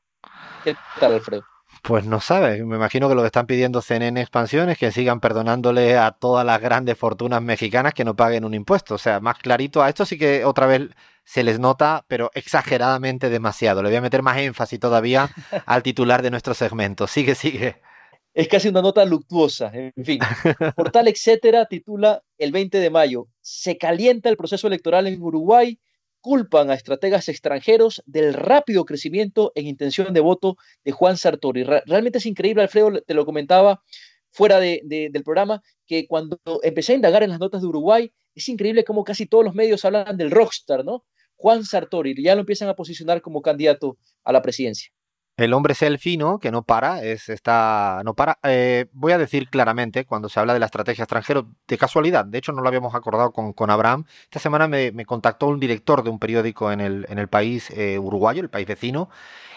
¿Qué 0.64 0.76
tal, 1.00 1.14
Alfredo? 1.14 1.44
Pues 1.84 2.06
no 2.06 2.20
sabe, 2.20 2.64
me 2.64 2.76
imagino 2.76 3.10
que 3.10 3.16
lo 3.16 3.22
que 3.22 3.28
están 3.28 3.48
pidiendo 3.48 3.82
CNN 3.82 4.22
Expansión 4.22 4.70
es 4.70 4.78
que 4.78 4.92
sigan 4.92 5.20
perdonándole 5.20 5.98
a 5.98 6.12
todas 6.12 6.46
las 6.46 6.62
grandes 6.62 6.98
fortunas 6.98 7.42
mexicanas 7.42 7.94
que 7.94 8.06
no 8.06 8.16
paguen 8.16 8.46
un 8.46 8.54
impuesto. 8.54 8.96
O 8.96 8.98
sea, 9.00 9.20
más 9.20 9.40
clarito, 9.40 9.82
a 9.82 9.90
esto 9.90 10.06
sí 10.06 10.18
que 10.18 10.46
otra 10.46 10.68
vez 10.68 10.90
se 11.24 11.44
les 11.44 11.60
nota, 11.60 12.06
pero 12.08 12.32
exageradamente 12.34 13.30
demasiado. 13.30 13.82
Le 13.82 13.90
voy 13.90 13.98
a 13.98 14.02
meter 14.02 14.22
más 14.22 14.38
énfasis 14.38 14.80
todavía 14.80 15.30
al 15.66 15.84
titular 15.84 16.22
de 16.22 16.32
nuestro 16.32 16.54
segmento. 16.54 17.08
Sigue, 17.08 17.36
sigue. 17.36 17.82
Es 18.34 18.48
casi 18.48 18.70
una 18.70 18.82
nota 18.82 19.04
luctuosa, 19.04 19.72
en 19.74 20.06
fin. 20.06 20.20
Portal 20.76 21.10
Etcétera 21.10 21.66
titula 21.66 22.24
el 22.38 22.52
20 22.52 22.80
de 22.80 22.90
mayo, 22.90 23.28
se 23.42 23.78
calienta 23.78 24.30
el 24.30 24.38
proceso 24.38 24.68
electoral 24.68 25.08
en 25.08 25.22
Uruguay, 25.22 25.80
culpan 26.22 26.70
a 26.70 26.76
estrategas 26.76 27.28
extranjeros 27.28 28.02
del 28.06 28.34
rápido 28.34 28.86
crecimiento 28.86 29.52
en 29.56 29.68
intención 29.68 30.14
de 30.14 30.22
voto 30.22 30.56
de 30.86 30.92
Juan 30.94 31.18
Sartori. 31.18 31.64
Realmente 31.64 32.20
es 32.20 32.26
increíble, 32.26 32.62
Alfredo, 32.62 33.02
te 33.02 33.14
lo 33.14 33.26
comentaba 33.26 33.84
fuera 34.32 34.60
de, 34.60 34.82
del 34.84 35.24
programa, 35.24 35.62
que 35.86 36.08
cuando 36.08 36.40
empecé 36.64 36.94
a 36.94 36.96
indagar 36.96 37.24
en 37.24 37.30
las 37.30 37.40
notas 37.40 37.62
de 37.62 37.68
Uruguay, 37.68 38.12
es 38.34 38.48
increíble 38.50 38.84
cómo 38.84 39.04
casi 39.04 39.26
todos 39.26 39.44
los 39.44 39.56
medios 39.56 39.84
hablan 39.86 40.18
del 40.18 40.32
rockstar, 40.32 40.86
¿no? 40.86 41.06
Juan 41.36 41.66
Sartori, 41.66 42.16
ya 42.22 42.36
lo 42.36 42.42
empiezan 42.42 42.70
a 42.70 42.76
posicionar 42.76 43.22
como 43.22 43.42
candidato 43.42 43.98
a 44.24 44.32
la 44.32 44.42
presidencia. 44.42 44.92
El 45.38 45.54
hombre 45.54 45.74
selfie, 45.74 46.18
¿no? 46.18 46.40
Que 46.40 46.52
no 46.52 46.64
para, 46.64 47.04
es 47.04 47.30
está, 47.30 48.02
no 48.06 48.14
para. 48.14 48.38
Eh, 48.44 48.86
voy 48.92 49.14
a 49.14 49.18
decir 49.18 49.50
claramente, 49.50 50.06
cuando 50.06 50.30
se 50.30 50.40
habla 50.40 50.54
de 50.54 50.60
la 50.60 50.68
estrategia 50.68 51.04
extranjera, 51.04 51.44
de 51.68 51.78
casualidad, 51.78 52.26
de 52.26 52.38
hecho 52.38 52.52
no 52.52 52.62
lo 52.62 52.68
habíamos 52.68 52.94
acordado 52.94 53.32
con, 53.32 53.54
con 53.54 53.72
Abraham, 53.72 54.06
esta 54.24 54.40
semana 54.40 54.68
me, 54.68 55.06
contactó 55.06 55.48
un 55.48 55.60
director 55.60 56.04
de 56.04 56.12
un 56.12 56.20
periódico 56.20 56.72
en 56.72 56.80
el, 56.82 57.06
en 57.10 57.18
el 57.18 57.28
país 57.28 57.72
eh, 57.72 57.98
uruguayo, 57.98 58.42
el 58.42 58.50
país 58.50 58.68
vecino, 58.68 59.10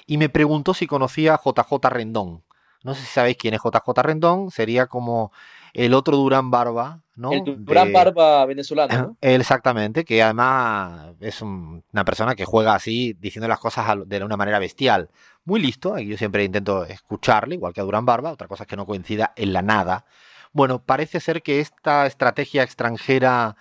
y 0.07 0.16
me 0.16 0.29
preguntó 0.31 0.75
si 0.75 0.87
conocía 0.87 1.35
a 1.35 1.40
JJ 1.44 1.90
Rendón. 1.90 2.44
No 2.85 2.94
sé 2.94 3.01
si 3.01 3.09
sabéis 3.09 3.37
quién 3.37 3.55
es 3.55 3.61
JJ 3.61 4.03
Rendón, 4.03 4.51
sería 4.51 4.87
como 4.87 5.33
el 5.73 5.92
otro 5.94 6.16
Durán 6.16 6.51
Barba, 6.51 7.01
¿no? 7.16 7.33
El 7.33 7.64
Durán 7.64 7.92
Barba 7.92 8.47
venezolano. 8.47 8.97
¿no? 8.97 9.16
Exactamente, 9.20 10.05
que 10.05 10.23
además 10.23 11.14
es 11.18 11.42
una 11.42 12.05
persona 12.05 12.37
que 12.37 12.44
juega 12.44 12.75
así, 12.75 13.14
diciendo 13.14 13.49
las 13.49 13.59
cosas 13.59 13.97
de 14.07 14.23
una 14.23 14.37
manera 14.37 14.61
bestial. 14.61 15.11
Muy 15.44 15.61
listo, 15.61 15.99
yo 15.99 16.16
siempre 16.16 16.44
intento 16.44 16.85
escucharle, 16.85 17.57
igual 17.57 17.73
que 17.73 17.81
a 17.81 17.85
Durán 17.85 18.07
Barba, 18.07 18.31
otra 18.31 18.47
cosa 18.47 18.62
es 18.62 18.68
que 18.68 18.77
no 18.77 18.87
coincida 18.87 19.33
en 19.35 19.53
la 19.53 19.62
nada. 19.62 20.05
Bueno, 20.53 20.81
parece 20.81 21.18
ser 21.18 21.42
que 21.42 21.59
esta 21.59 22.07
estrategia 22.07 22.62
extranjera 22.62 23.57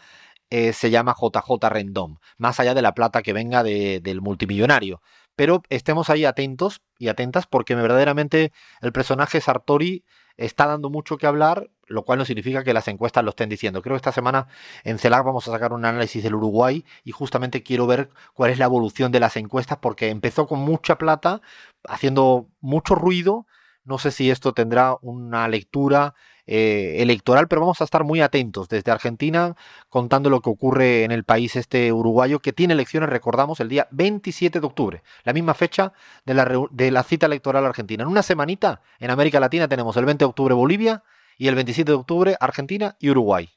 eh, 0.52 0.72
se 0.74 0.92
llama 0.92 1.16
JJ 1.20 1.68
Rendón, 1.70 2.20
más 2.38 2.60
allá 2.60 2.76
de 2.76 2.84
la 2.84 2.94
plata 2.94 3.24
que 3.24 3.34
venga 3.34 3.64
del 3.64 4.22
multimillonario. 4.22 5.02
Pero 5.36 5.64
estemos 5.70 6.10
ahí 6.10 6.26
atentos 6.26 6.82
y 6.98 7.08
atentas 7.08 7.48
porque 7.48 7.76
verdaderamente 7.76 8.52
el 8.82 8.92
personaje 8.92 9.42
Sartori 9.42 10.04
está 10.38 10.66
dando 10.66 10.90
mucho 10.90 11.18
que 11.18 11.28
hablar, 11.28 11.70
lo 11.88 12.04
cual 12.04 12.20
no 12.20 12.26
significa 12.26 12.64
que 12.64 12.74
las 12.74 12.88
encuestas 12.88 13.24
lo 13.24 13.32
estén 13.32 13.50
diciendo. 13.50 13.82
Creo 13.82 13.94
que 13.94 13.98
esta 13.98 14.12
semana 14.12 14.48
en 14.84 14.98
CELAC 14.98 15.24
vamos 15.24 15.48
a 15.48 15.52
sacar 15.52 15.74
un 15.74 15.86
análisis 15.86 16.24
del 16.24 16.36
Uruguay 16.36 16.86
y 17.04 17.12
justamente 17.12 17.64
quiero 17.64 17.88
ver 17.88 18.10
cuál 18.34 18.52
es 18.52 18.58
la 18.58 18.66
evolución 18.66 19.12
de 19.12 19.20
las 19.20 19.38
encuestas 19.38 19.78
porque 19.80 20.10
empezó 20.10 20.48
con 20.48 20.60
mucha 20.60 20.98
plata, 20.98 21.42
haciendo 21.88 22.48
mucho 22.62 22.96
ruido. 22.96 23.46
No 23.84 23.98
sé 23.98 24.12
si 24.12 24.32
esto 24.32 24.54
tendrá 24.54 24.98
una 25.02 25.48
lectura 25.48 26.16
eh, 26.46 26.98
electoral, 27.00 27.48
pero 27.48 27.62
vamos 27.62 27.80
a 27.82 27.84
estar 27.84 28.04
muy 28.04 28.22
atentos 28.22 28.68
desde 28.68 28.92
Argentina 28.92 29.56
contando 29.90 30.30
lo 30.30 30.42
que 30.42 30.50
ocurre 30.50 31.04
en 31.04 31.12
el 31.12 31.24
país 31.24 31.56
este 31.56 31.92
uruguayo 31.92 32.40
que 32.40 32.54
tiene 32.54 32.74
elecciones, 32.74 33.10
recordamos, 33.10 33.60
el 33.60 33.70
día 33.70 33.88
27 33.92 34.60
de 34.60 34.66
octubre, 34.66 35.04
la 35.24 35.34
misma 35.34 35.54
fecha 35.54 35.94
de 36.26 36.34
la, 36.34 36.68
de 36.72 36.92
la 36.92 37.04
cita 37.04 37.28
electoral 37.28 37.66
argentina. 37.66 38.04
En 38.04 38.10
una 38.10 38.24
semanita 38.24 38.82
en 39.00 39.12
América 39.12 39.40
Latina 39.40 39.68
tenemos 39.68 39.96
el 39.98 40.06
20 40.06 40.26
de 40.26 40.30
octubre 40.30 40.54
Bolivia 40.54 41.04
y 41.38 41.48
el 41.48 41.56
27 41.56 41.92
de 41.92 41.98
octubre 41.98 42.36
Argentina 42.40 42.98
y 43.00 43.10
Uruguay. 43.10 43.50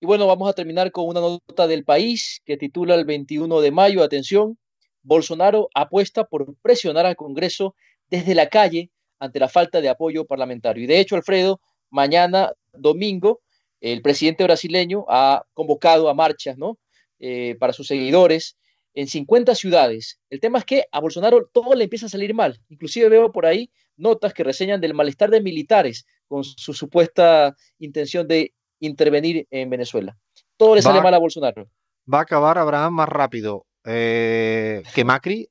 Y 0.00 0.06
bueno, 0.06 0.26
vamos 0.26 0.48
a 0.48 0.54
terminar 0.54 0.92
con 0.92 1.06
una 1.06 1.20
nota 1.20 1.66
del 1.66 1.84
país 1.84 2.40
que 2.46 2.56
titula 2.56 2.94
el 2.94 3.04
21 3.04 3.60
de 3.60 3.70
mayo, 3.70 4.02
atención, 4.02 4.56
Bolsonaro 5.02 5.68
apuesta 5.74 6.24
por 6.24 6.54
presionar 6.62 7.06
al 7.06 7.16
Congreso 7.16 7.74
desde 8.08 8.34
la 8.34 8.48
calle 8.48 8.90
ante 9.18 9.38
la 9.38 9.48
falta 9.48 9.80
de 9.80 9.88
apoyo 9.88 10.24
parlamentario. 10.24 10.84
Y 10.84 10.86
de 10.86 11.00
hecho, 11.00 11.16
Alfredo, 11.16 11.60
mañana 11.90 12.52
domingo, 12.72 13.40
el 13.80 14.02
presidente 14.02 14.44
brasileño 14.44 15.04
ha 15.08 15.44
convocado 15.54 16.08
a 16.08 16.14
marchas, 16.14 16.56
¿no? 16.58 16.78
Eh, 17.18 17.56
para 17.58 17.72
sus 17.72 17.86
seguidores 17.86 18.56
en 18.94 19.06
50 19.06 19.54
ciudades. 19.54 20.18
El 20.30 20.40
tema 20.40 20.58
es 20.58 20.64
que 20.64 20.84
a 20.90 21.00
Bolsonaro 21.00 21.48
todo 21.52 21.74
le 21.74 21.84
empieza 21.84 22.06
a 22.06 22.08
salir 22.10 22.34
mal. 22.34 22.60
Inclusive 22.68 23.08
veo 23.08 23.30
por 23.30 23.46
ahí 23.46 23.70
notas 23.96 24.34
que 24.34 24.44
reseñan 24.44 24.80
del 24.80 24.94
malestar 24.94 25.30
de 25.30 25.40
militares 25.40 26.06
con 26.26 26.44
su 26.44 26.72
supuesta 26.72 27.56
intención 27.78 28.26
de 28.26 28.54
intervenir 28.80 29.46
en 29.50 29.68
Venezuela. 29.70 30.16
Todo 30.56 30.74
le 30.74 30.82
sale 30.82 31.00
mal 31.00 31.14
a 31.14 31.18
Bolsonaro. 31.18 31.68
Va 32.12 32.18
a 32.18 32.22
acabar 32.22 32.58
Abraham 32.58 32.94
más 32.94 33.08
rápido 33.08 33.66
eh, 33.84 34.82
que 34.94 35.04
Macri 35.04 35.48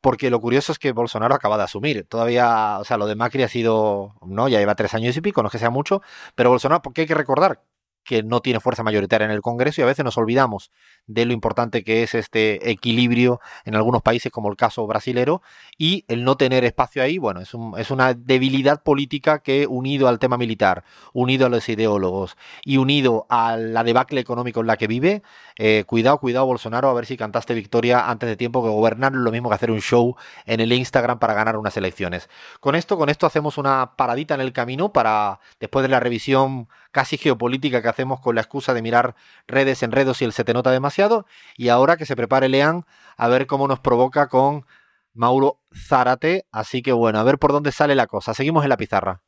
porque 0.00 0.30
lo 0.30 0.40
curioso 0.40 0.72
es 0.72 0.78
que 0.78 0.92
Bolsonaro 0.92 1.34
acaba 1.34 1.56
de 1.56 1.64
asumir. 1.64 2.06
Todavía, 2.06 2.78
o 2.78 2.84
sea, 2.84 2.96
lo 2.96 3.06
de 3.06 3.16
Macri 3.16 3.42
ha 3.42 3.48
sido, 3.48 4.14
no, 4.22 4.48
ya 4.48 4.58
lleva 4.58 4.74
tres 4.74 4.94
años 4.94 5.16
y 5.16 5.20
pico, 5.20 5.42
no 5.42 5.48
es 5.48 5.52
que 5.52 5.58
sea 5.58 5.70
mucho, 5.70 6.02
pero 6.34 6.50
Bolsonaro, 6.50 6.82
porque 6.82 7.02
hay 7.02 7.06
que 7.06 7.14
recordar 7.14 7.62
que 8.08 8.22
no 8.22 8.40
tiene 8.40 8.58
fuerza 8.58 8.82
mayoritaria 8.82 9.26
en 9.26 9.30
el 9.30 9.42
Congreso 9.42 9.82
y 9.82 9.84
a 9.84 9.86
veces 9.86 10.02
nos 10.02 10.16
olvidamos 10.16 10.70
de 11.06 11.26
lo 11.26 11.34
importante 11.34 11.84
que 11.84 12.02
es 12.02 12.14
este 12.14 12.70
equilibrio 12.70 13.38
en 13.66 13.74
algunos 13.74 14.00
países 14.00 14.32
como 14.32 14.48
el 14.48 14.56
caso 14.56 14.86
brasilero 14.86 15.42
y 15.76 16.06
el 16.08 16.24
no 16.24 16.38
tener 16.38 16.64
espacio 16.64 17.02
ahí, 17.02 17.18
bueno, 17.18 17.42
es, 17.42 17.52
un, 17.52 17.78
es 17.78 17.90
una 17.90 18.14
debilidad 18.14 18.82
política 18.82 19.40
que 19.40 19.66
unido 19.66 20.08
al 20.08 20.18
tema 20.18 20.38
militar, 20.38 20.84
unido 21.12 21.44
a 21.44 21.50
los 21.50 21.68
ideólogos 21.68 22.38
y 22.64 22.78
unido 22.78 23.26
a 23.28 23.58
la 23.58 23.84
debacle 23.84 24.22
económico 24.22 24.60
en 24.60 24.68
la 24.68 24.78
que 24.78 24.86
vive, 24.86 25.22
eh, 25.58 25.84
cuidado, 25.86 26.18
cuidado 26.18 26.46
Bolsonaro, 26.46 26.88
a 26.88 26.94
ver 26.94 27.04
si 27.04 27.18
cantaste 27.18 27.52
victoria 27.52 28.08
antes 28.08 28.26
de 28.26 28.36
tiempo 28.36 28.62
que 28.62 28.70
gobernar 28.70 29.12
lo 29.12 29.30
mismo 29.30 29.50
que 29.50 29.56
hacer 29.56 29.70
un 29.70 29.82
show 29.82 30.16
en 30.46 30.60
el 30.60 30.72
Instagram 30.72 31.18
para 31.18 31.34
ganar 31.34 31.58
unas 31.58 31.76
elecciones. 31.76 32.30
Con 32.60 32.74
esto, 32.74 32.96
con 32.96 33.10
esto 33.10 33.26
hacemos 33.26 33.58
una 33.58 33.96
paradita 33.96 34.34
en 34.34 34.40
el 34.40 34.54
camino 34.54 34.94
para, 34.94 35.40
después 35.60 35.82
de 35.82 35.90
la 35.90 36.00
revisión 36.00 36.68
casi 36.90 37.18
geopolítica 37.18 37.82
que 37.82 37.88
hacemos 37.98 38.20
con 38.20 38.36
la 38.36 38.42
excusa 38.42 38.74
de 38.74 38.82
mirar 38.82 39.16
redes, 39.48 39.82
enredos 39.82 40.22
y 40.22 40.24
el 40.24 40.32
se 40.32 40.44
te 40.44 40.54
nota 40.54 40.70
demasiado. 40.70 41.26
Y 41.56 41.68
ahora 41.68 41.96
que 41.96 42.06
se 42.06 42.14
prepare 42.14 42.48
Leán 42.48 42.84
a 43.16 43.26
ver 43.26 43.48
cómo 43.48 43.66
nos 43.66 43.80
provoca 43.80 44.28
con 44.28 44.66
Mauro 45.14 45.58
Zárate. 45.74 46.46
Así 46.52 46.80
que 46.80 46.92
bueno, 46.92 47.18
a 47.18 47.24
ver 47.24 47.38
por 47.38 47.50
dónde 47.50 47.72
sale 47.72 47.96
la 47.96 48.06
cosa. 48.06 48.34
Seguimos 48.34 48.62
en 48.62 48.68
la 48.68 48.76
pizarra. 48.76 49.22